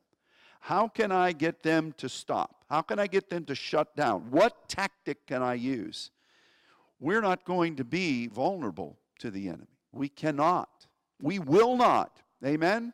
[0.62, 2.66] How can I get them to stop?
[2.70, 4.32] How can I get them to shut down?
[4.32, 6.10] What tactic can I use?
[7.00, 9.68] We're not going to be vulnerable to the enemy.
[9.92, 10.88] We cannot.
[11.22, 12.22] We will not.
[12.44, 12.94] Amen?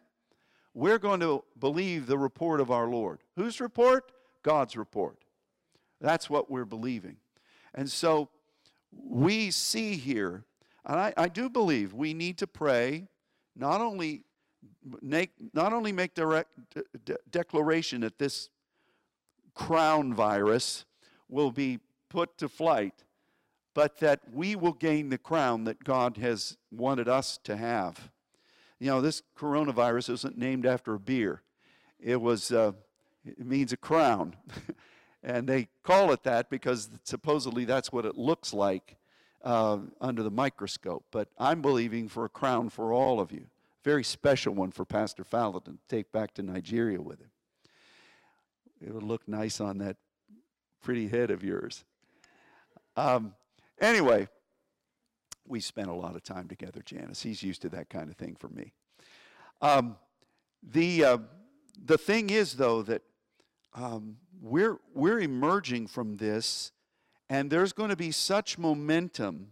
[0.74, 3.20] We're going to believe the report of our Lord.
[3.38, 4.12] Whose report?
[4.44, 5.21] God's report.
[6.02, 7.18] That's what we're believing.
[7.74, 8.30] And so
[8.92, 10.44] we see here,
[10.86, 13.08] and I, I do believe we need to pray,
[13.56, 14.24] not only
[15.02, 16.54] make, not only make direct
[17.06, 18.50] de- declaration that this
[19.54, 20.86] crown virus
[21.30, 21.80] will be
[22.10, 23.04] put to flight,
[23.74, 28.12] but that we will gain the crown that God has wanted us to have.
[28.80, 31.42] You know, this coronavirus isn't named after a beer.
[32.00, 32.72] It was, uh,
[33.24, 34.36] it means a crown.
[35.24, 38.98] and they call it that because supposedly that's what it looks like
[39.44, 41.06] uh, under the microscope.
[41.12, 43.46] But I'm believing for a crown for all of you.
[43.84, 47.32] Very special one for Pastor Fallon to take back to Nigeria with him.
[48.86, 49.98] It would look nice on that
[50.82, 51.84] pretty head of yours.
[52.96, 53.34] Um,
[53.82, 54.28] Anyway,
[55.48, 57.24] we spent a lot of time together, Janice.
[57.24, 58.74] He's used to that kind of thing for me.
[59.60, 59.98] Um,
[60.62, 61.18] the, uh,
[61.84, 63.02] the thing is, though, that
[63.74, 66.72] um, we're, we're emerging from this,
[67.30, 69.52] and there's going to be such momentum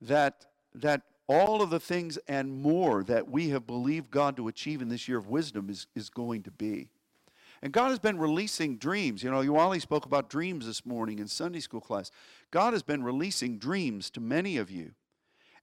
[0.00, 4.82] that, that all of the things and more that we have believed God to achieve
[4.82, 6.88] in this year of wisdom is, is going to be.
[7.62, 9.22] And God has been releasing dreams.
[9.22, 12.10] You know, Wally spoke about dreams this morning in Sunday school class.
[12.50, 14.92] God has been releasing dreams to many of you.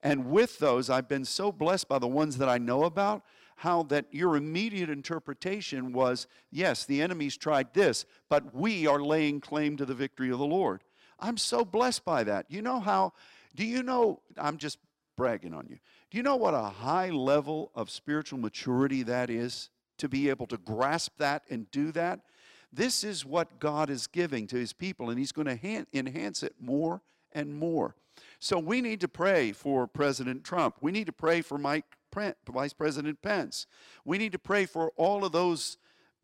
[0.02, 3.24] And with those, I've been so blessed by the ones that I know about,
[3.60, 9.40] how that your immediate interpretation was yes, the enemy's tried this, but we are laying
[9.40, 10.84] claim to the victory of the Lord.
[11.20, 12.46] I'm so blessed by that.
[12.50, 13.14] You know how,
[13.56, 14.78] do you know, I'm just
[15.16, 15.78] bragging on you.
[16.10, 19.70] Do you know what a high level of spiritual maturity that is?
[20.00, 22.22] to be able to grasp that and do that.
[22.74, 26.56] This is what God is giving to his people, and he's going to enhance it
[26.60, 27.02] more
[27.32, 27.96] and more.
[28.40, 30.76] So we need to pray for President Trump.
[30.82, 33.68] We need to pray for Mike Vice President Pence.
[34.06, 35.78] We need to pray for all of those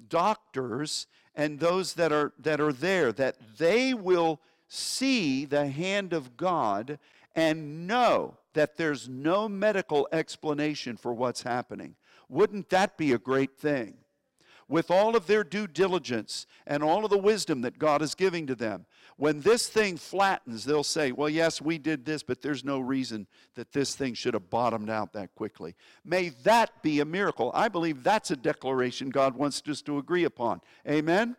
[0.08, 6.38] doctors and those that are that are there that they will see the hand of
[6.38, 7.00] God
[7.36, 11.96] and know that there's no medical explanation for what's happening.
[12.30, 13.98] Wouldn't that be a great thing?
[14.68, 18.48] With all of their due diligence and all of the wisdom that God is giving
[18.48, 18.88] to them,
[19.18, 23.28] when this thing flattens, they'll say, Well, yes, we did this, but there's no reason
[23.54, 25.76] that this thing should have bottomed out that quickly.
[26.04, 27.52] May that be a miracle.
[27.54, 30.62] I believe that's a declaration God wants us to agree upon.
[30.88, 31.36] Amen?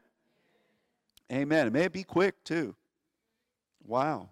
[1.33, 1.73] Amen.
[1.73, 2.77] may it be quick, too.
[3.85, 4.31] Wow.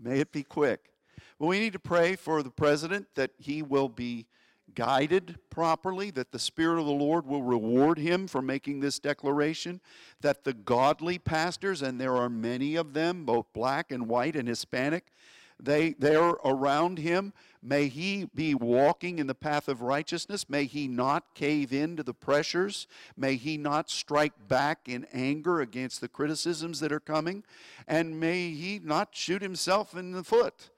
[0.00, 0.92] May it be quick.
[1.38, 4.26] Well, we need to pray for the president that he will be
[4.74, 9.80] guided properly, that the Spirit of the Lord will reward him for making this declaration,
[10.20, 14.48] that the godly pastors, and there are many of them, both black and white and
[14.48, 15.12] Hispanic,
[15.60, 17.32] they, they're around him.
[17.62, 20.48] May he be walking in the path of righteousness.
[20.48, 22.86] May he not cave in to the pressures.
[23.16, 27.42] May he not strike back in anger against the criticisms that are coming.
[27.88, 30.70] And may he not shoot himself in the foot.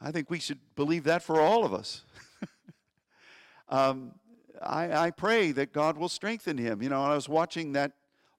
[0.00, 2.02] I think we should believe that for all of us.
[3.68, 4.12] um,
[4.62, 6.82] I, I pray that God will strengthen him.
[6.82, 7.92] You know, I was watching that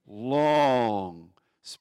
[0.08, 1.32] long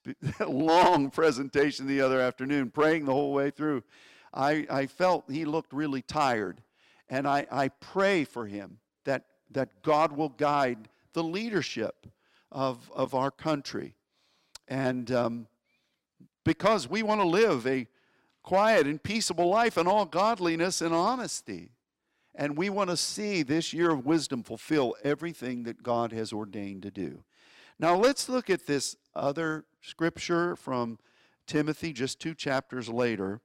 [0.47, 3.83] long presentation the other afternoon, praying the whole way through.
[4.35, 6.62] I, I felt he looked really tired.
[7.09, 12.07] And I, I pray for him that, that God will guide the leadership
[12.53, 13.95] of, of our country.
[14.66, 15.47] And um,
[16.45, 17.87] because we want to live a
[18.43, 21.70] quiet and peaceable life and all godliness and honesty.
[22.34, 26.82] And we want to see this year of wisdom fulfill everything that God has ordained
[26.82, 27.24] to do.
[27.80, 30.99] Now, let's look at this other scripture from
[31.47, 33.41] Timothy, just two chapters later.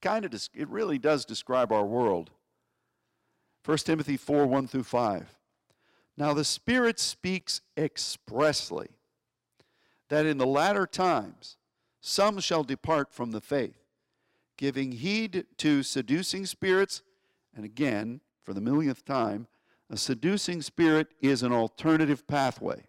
[0.00, 2.30] Kind of, it really does describe our world.
[3.64, 5.38] 1 Timothy 4 1 through 5.
[6.16, 8.88] Now, the Spirit speaks expressly
[10.08, 11.56] that in the latter times
[12.06, 13.82] some shall depart from the faith,
[14.56, 17.02] giving heed to seducing spirits.
[17.56, 19.46] And again, for the millionth time,
[19.88, 22.84] a seducing spirit is an alternative pathway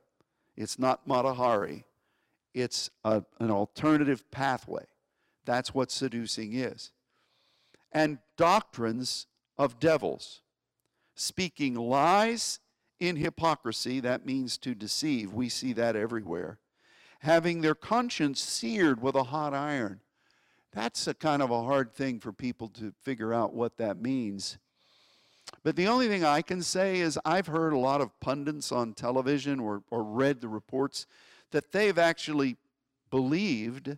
[0.57, 1.85] it's not Mata Hari,
[2.53, 4.85] it's a, an alternative pathway.
[5.43, 6.91] That's what seducing is.
[7.91, 10.41] And doctrines of devils,
[11.13, 12.59] speaking lies
[12.99, 15.33] in hypocrisy, that means to deceive.
[15.33, 16.59] We see that everywhere.
[17.19, 20.01] Having their conscience seared with a hot iron.
[20.71, 24.57] That's a kind of a hard thing for people to figure out what that means.
[25.63, 28.93] But the only thing I can say is I've heard a lot of pundits on
[28.93, 31.05] television or, or read the reports
[31.51, 32.57] that they've actually
[33.09, 33.97] believed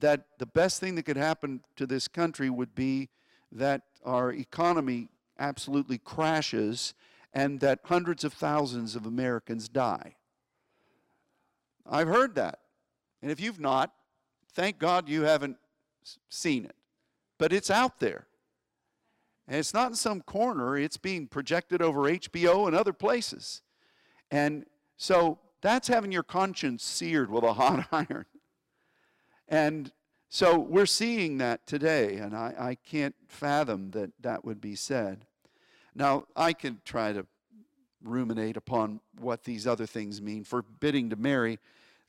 [0.00, 3.08] that the best thing that could happen to this country would be
[3.50, 6.94] that our economy absolutely crashes
[7.32, 10.14] and that hundreds of thousands of Americans die.
[11.86, 12.60] I've heard that.
[13.22, 13.92] And if you've not,
[14.52, 15.56] thank God you haven't
[16.28, 16.76] seen it.
[17.38, 18.26] But it's out there.
[19.46, 23.62] And it's not in some corner, it's being projected over HBO and other places.
[24.30, 24.64] And
[24.96, 28.26] so that's having your conscience seared with a hot iron.
[29.48, 29.92] And
[30.30, 35.26] so we're seeing that today, and I, I can't fathom that that would be said.
[35.94, 37.26] Now, I can try to
[38.02, 40.44] ruminate upon what these other things mean.
[40.44, 41.58] Forbidding to marry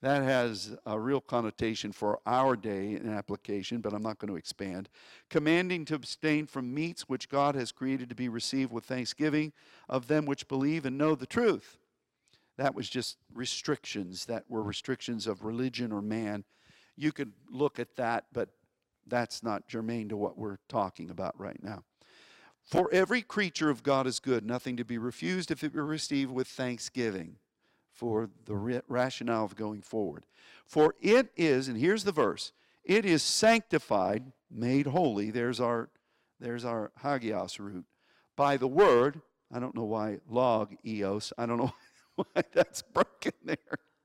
[0.05, 4.37] that has a real connotation for our day in application, but I'm not going to
[4.37, 4.87] expand.
[5.31, 9.51] Commanding to abstain from meats which God has created to be received with thanksgiving
[9.89, 11.79] of them which believe and know the truth.
[12.57, 16.43] That was just restrictions that were restrictions of religion or man.
[16.95, 18.49] You could look at that, but
[19.07, 21.83] that's not germane to what we're talking about right now.
[22.63, 26.31] For every creature of God is good, nothing to be refused if it be received
[26.31, 27.37] with thanksgiving
[27.95, 30.25] for the rationale of going forward.
[30.65, 32.51] For it is, and here's the verse,
[32.83, 35.31] it is sanctified, made holy.
[35.31, 35.89] There's our,
[36.39, 37.85] there's our hagios root.
[38.35, 39.21] By the word,
[39.51, 41.73] I don't know why log eos, I don't know
[42.15, 43.57] why that's broken there.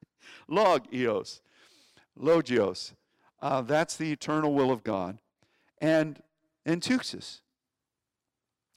[0.48, 1.42] log eos,
[2.18, 2.92] logios.
[3.42, 5.18] Uh, that's the eternal will of God.
[5.78, 6.22] And
[6.66, 7.40] enteuxis.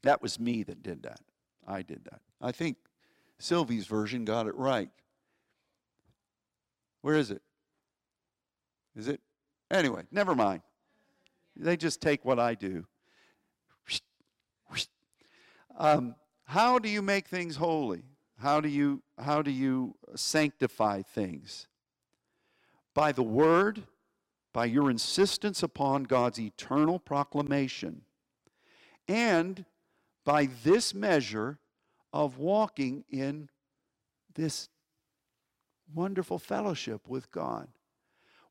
[0.04, 1.20] That was me that did that.
[1.68, 2.22] I did that.
[2.42, 2.78] I think
[3.40, 4.90] Sylvie's version got it right.
[7.04, 7.44] Where is it?
[8.96, 9.22] Is it?
[9.70, 10.62] Anyway, never mind.
[11.56, 12.88] They just take what I do.
[15.76, 18.04] Um, how do you make things holy?
[18.40, 21.68] How do you how do you sanctify things?
[22.94, 23.84] By the word
[24.54, 28.04] by your insistence upon God's eternal proclamation
[29.08, 29.66] and
[30.24, 31.58] by this measure
[32.14, 33.50] of walking in
[34.36, 34.70] this
[35.94, 37.68] wonderful fellowship with God,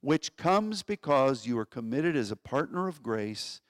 [0.00, 3.60] which comes because you are committed as a partner of grace,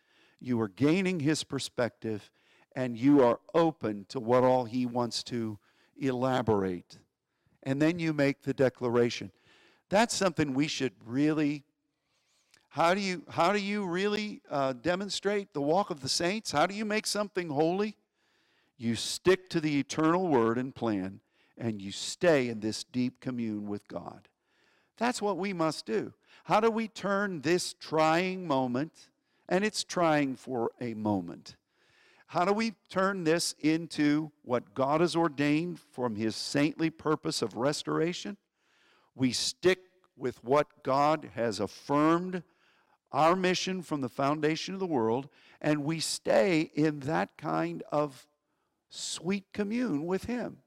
[0.40, 2.30] you are gaining His perspective,
[2.74, 5.58] and you are open to what all He wants to
[5.98, 6.98] elaborate.
[7.62, 9.30] And then you make the declaration.
[9.88, 11.64] That's something we should really.
[12.70, 16.50] How do you, how do you really uh, demonstrate the walk of the saints?
[16.50, 17.96] How do you make something holy?
[18.78, 21.20] You stick to the eternal word and plan,
[21.58, 24.28] and you stay in this deep commune with God.
[24.98, 26.12] That's what we must do.
[26.44, 28.92] How do we turn this trying moment,
[29.48, 31.56] and it's trying for a moment,
[32.26, 37.56] how do we turn this into what God has ordained from his saintly purpose of
[37.56, 38.38] restoration?
[39.14, 39.80] We stick
[40.16, 42.42] with what God has affirmed
[43.12, 45.28] our mission from the foundation of the world,
[45.60, 48.26] and we stay in that kind of
[48.88, 50.58] sweet commune with Him.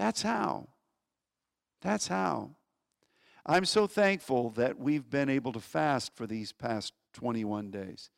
[0.00, 0.68] That's how.
[1.82, 2.52] That's how.
[3.44, 8.08] I'm so thankful that we've been able to fast for these past 21 days.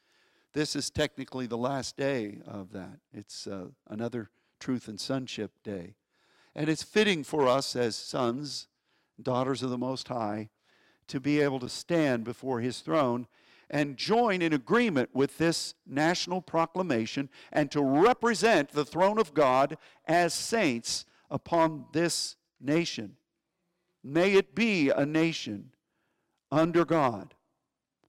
[0.52, 3.00] This is technically the last day of that.
[3.12, 4.30] It's uh, another
[4.60, 5.96] Truth and Sonship Day.
[6.54, 8.68] And it's fitting for us as sons,
[9.20, 10.50] daughters of the Most High,
[11.08, 13.26] to be able to stand before His throne
[13.68, 19.76] and join in agreement with this national proclamation and to represent the throne of God
[20.06, 23.16] as saints upon this nation.
[24.04, 25.70] May it be a nation
[26.52, 27.34] under God,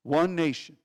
[0.03, 0.77] one nation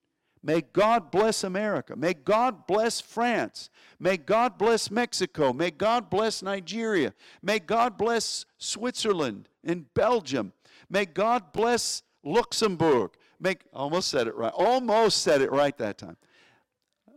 [0.42, 1.96] May God bless America.
[1.96, 3.70] May God bless France.
[3.98, 5.52] May God bless Mexico.
[5.52, 7.12] May God bless Nigeria.
[7.42, 10.52] May God bless Switzerland and Belgium.
[10.88, 13.10] May God bless Luxembourg.
[13.40, 14.52] Make almost said it right.
[14.54, 16.16] Almost said it right that time.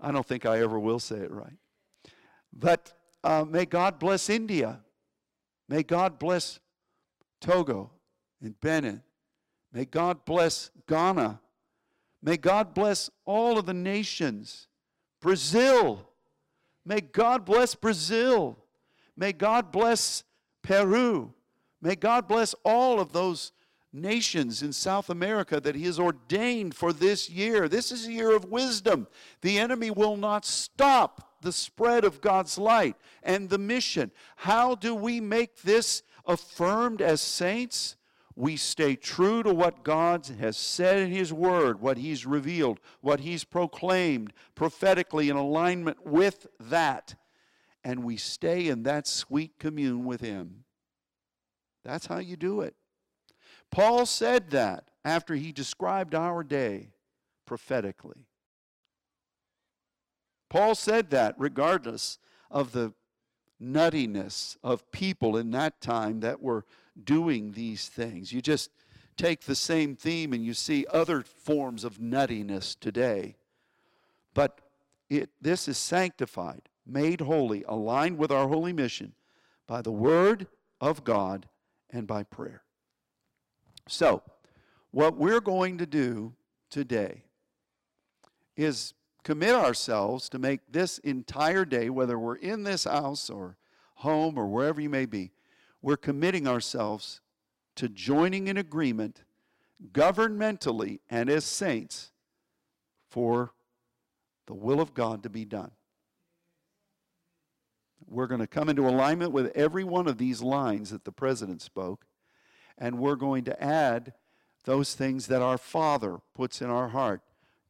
[0.01, 1.57] I don't think I ever will say it right.
[2.51, 2.91] But
[3.24, 4.80] uh, may God bless India.
[5.72, 6.59] May God bless
[7.39, 7.89] Togo
[8.43, 9.01] and Benin.
[9.74, 11.39] May God bless Ghana
[12.22, 14.67] May God bless all of the nations.
[15.22, 16.07] Brazil.
[16.86, 18.57] May God bless Brazil.
[19.17, 20.24] May God bless
[20.61, 21.34] Peru.
[21.82, 23.51] May God bless all of those
[23.91, 27.67] nations in South America that He has ordained for this year.
[27.67, 29.07] This is a year of wisdom.
[29.41, 34.12] The enemy will not stop the spread of God's light and the mission.
[34.38, 37.96] How do we make this affirmed as saints?
[38.34, 43.20] we stay true to what God has said in His Word, what He's revealed, what
[43.20, 47.16] He's proclaimed prophetically in alignment with that,
[47.84, 50.64] and we stay in that sweet commune with Him.
[51.84, 52.76] That's how you do it.
[53.72, 56.89] Paul said that after he described our day
[57.46, 58.28] prophetically.
[60.52, 62.20] Paul said that regardless
[62.52, 62.91] of the
[63.64, 66.66] nuttiness of people in that time that were
[67.02, 68.34] doing these things.
[68.34, 68.70] You just
[69.16, 73.38] take the same theme and you see other forms of nuttiness today.
[74.34, 74.60] But
[75.10, 79.14] it, this is sanctified, made holy, aligned with our holy mission
[79.68, 80.47] by the Word
[80.82, 81.47] of God
[81.91, 82.64] and by prayer.
[83.88, 84.22] So,
[84.91, 86.34] what we're going to do
[86.70, 87.24] today
[88.58, 88.93] is
[89.24, 93.57] commit ourselves to make this entire day, whether we're in this house or
[93.95, 95.32] home or wherever you may be,
[95.82, 97.22] we're committing ourselves
[97.76, 99.24] to joining in agreement
[99.91, 102.11] governmentally and as saints
[103.09, 103.53] for
[104.47, 105.72] the will of God to be done.
[108.07, 111.61] We're going to come into alignment with every one of these lines that the president
[111.61, 112.05] spoke,
[112.78, 114.13] and we're going to add
[114.65, 117.22] those things that our Father puts in our heart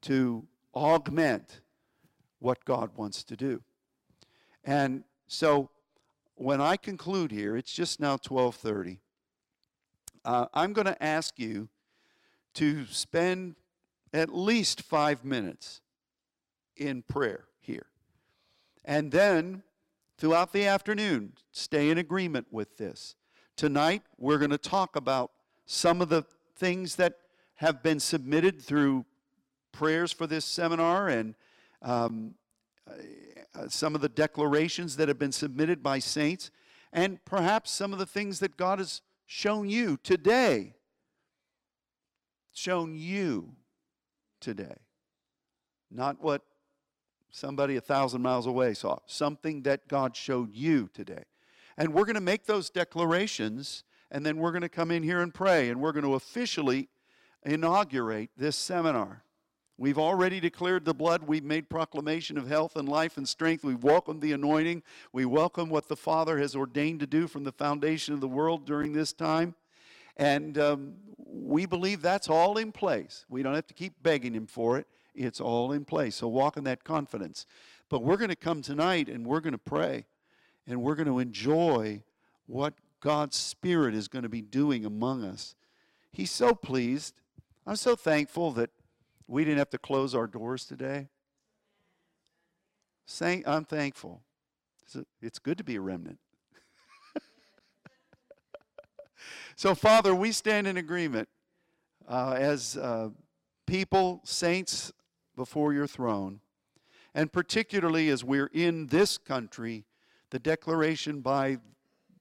[0.01, 1.61] to augment
[2.39, 3.61] what God wants to do.
[4.63, 5.69] And so
[6.35, 8.99] when I conclude here, it's just now 1230.
[10.23, 11.69] Uh, I'm going to ask you
[12.55, 13.55] to spend
[14.13, 15.81] at least five minutes
[16.75, 17.87] in prayer here.
[18.83, 19.63] And then
[20.17, 23.15] throughout the afternoon, stay in agreement with this.
[23.55, 25.31] Tonight, we're going to talk about
[25.65, 27.17] some of the things that
[27.55, 29.05] have been submitted through
[29.71, 31.35] prayers for this seminar and
[31.81, 32.35] um,
[32.87, 36.51] uh, some of the declarations that have been submitted by saints,
[36.93, 40.75] and perhaps some of the things that God has shown you today.
[42.53, 43.55] Shown you
[44.39, 44.75] today.
[45.89, 46.41] Not what
[47.29, 51.23] somebody a thousand miles away saw, something that God showed you today.
[51.77, 55.21] And we're going to make those declarations, and then we're going to come in here
[55.21, 56.89] and pray, and we're going to officially
[57.43, 59.23] inaugurate this seminar.
[59.81, 61.23] We've already declared the blood.
[61.23, 63.63] We've made proclamation of health and life and strength.
[63.63, 64.83] We've welcomed the anointing.
[65.11, 68.63] We welcome what the Father has ordained to do from the foundation of the world
[68.67, 69.55] during this time.
[70.17, 70.93] And um,
[71.25, 73.25] we believe that's all in place.
[73.27, 76.17] We don't have to keep begging Him for it, it's all in place.
[76.17, 77.47] So walk in that confidence.
[77.89, 80.05] But we're going to come tonight and we're going to pray
[80.67, 82.03] and we're going to enjoy
[82.45, 85.55] what God's Spirit is going to be doing among us.
[86.11, 87.15] He's so pleased.
[87.65, 88.69] I'm so thankful that
[89.31, 91.07] we didn't have to close our doors today.
[93.47, 94.21] I'm thankful.
[95.21, 96.19] It's good to be a remnant.
[99.55, 101.29] so, Father, we stand in agreement
[102.09, 103.09] uh, as uh,
[103.65, 104.91] people, saints
[105.37, 106.41] before your throne,
[107.15, 109.85] and particularly as we're in this country,
[110.31, 111.57] the declaration by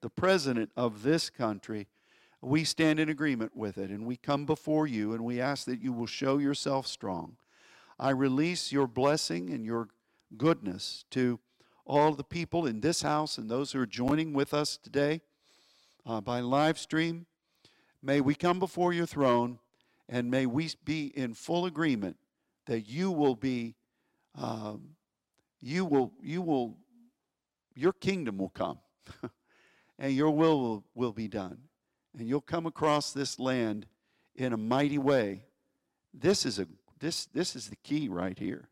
[0.00, 1.88] the president of this country
[2.42, 5.80] we stand in agreement with it and we come before you and we ask that
[5.80, 7.36] you will show yourself strong.
[7.98, 9.88] I release your blessing and your
[10.36, 11.38] goodness to
[11.84, 15.20] all the people in this house and those who are joining with us today
[16.06, 17.26] uh, by live stream.
[18.02, 19.58] May we come before your throne
[20.08, 22.16] and may we be in full agreement
[22.66, 23.74] that you will be,
[24.34, 24.90] um,
[25.60, 26.78] you will, you will,
[27.74, 28.78] your kingdom will come
[29.98, 31.58] and your will, will will be done
[32.18, 33.86] and you'll come across this land
[34.34, 35.44] in a mighty way.
[36.12, 36.66] This is a
[36.98, 38.68] this this is the key right here.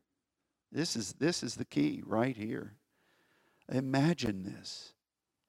[0.71, 2.75] This is this is the key right here.
[3.71, 4.93] Imagine this.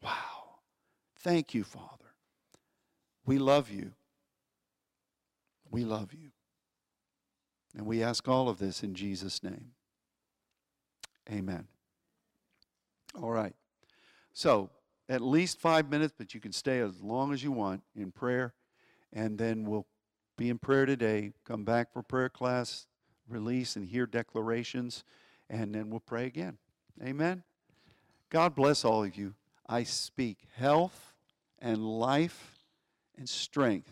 [0.02, 0.60] Wow.
[1.20, 2.14] Thank you, Father.
[3.26, 3.92] We love you.
[5.70, 6.32] We love you.
[7.76, 9.72] And we ask all of this in Jesus' name.
[11.32, 11.68] Amen.
[13.22, 13.54] All right.
[14.34, 14.70] So,
[15.10, 18.54] at least five minutes, but you can stay as long as you want in prayer.
[19.12, 19.88] And then we'll
[20.38, 22.86] be in prayer today, come back for prayer class,
[23.28, 25.04] release, and hear declarations,
[25.50, 26.58] and then we'll pray again.
[27.04, 27.44] Amen.
[28.30, 29.34] God bless all of you.
[29.68, 31.16] I speak health
[31.60, 32.60] and life
[33.18, 33.92] and strength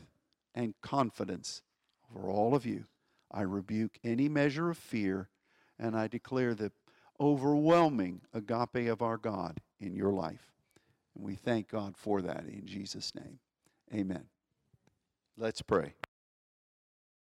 [0.54, 1.64] and confidence
[2.16, 2.86] over all of you.
[3.32, 5.30] I rebuke any measure of fear,
[5.80, 6.72] and I declare the
[7.20, 10.57] overwhelming agape of our God in your life.
[11.18, 13.40] And we thank God for that in Jesus' name.
[13.94, 14.26] Amen.
[15.38, 15.94] Let's pray.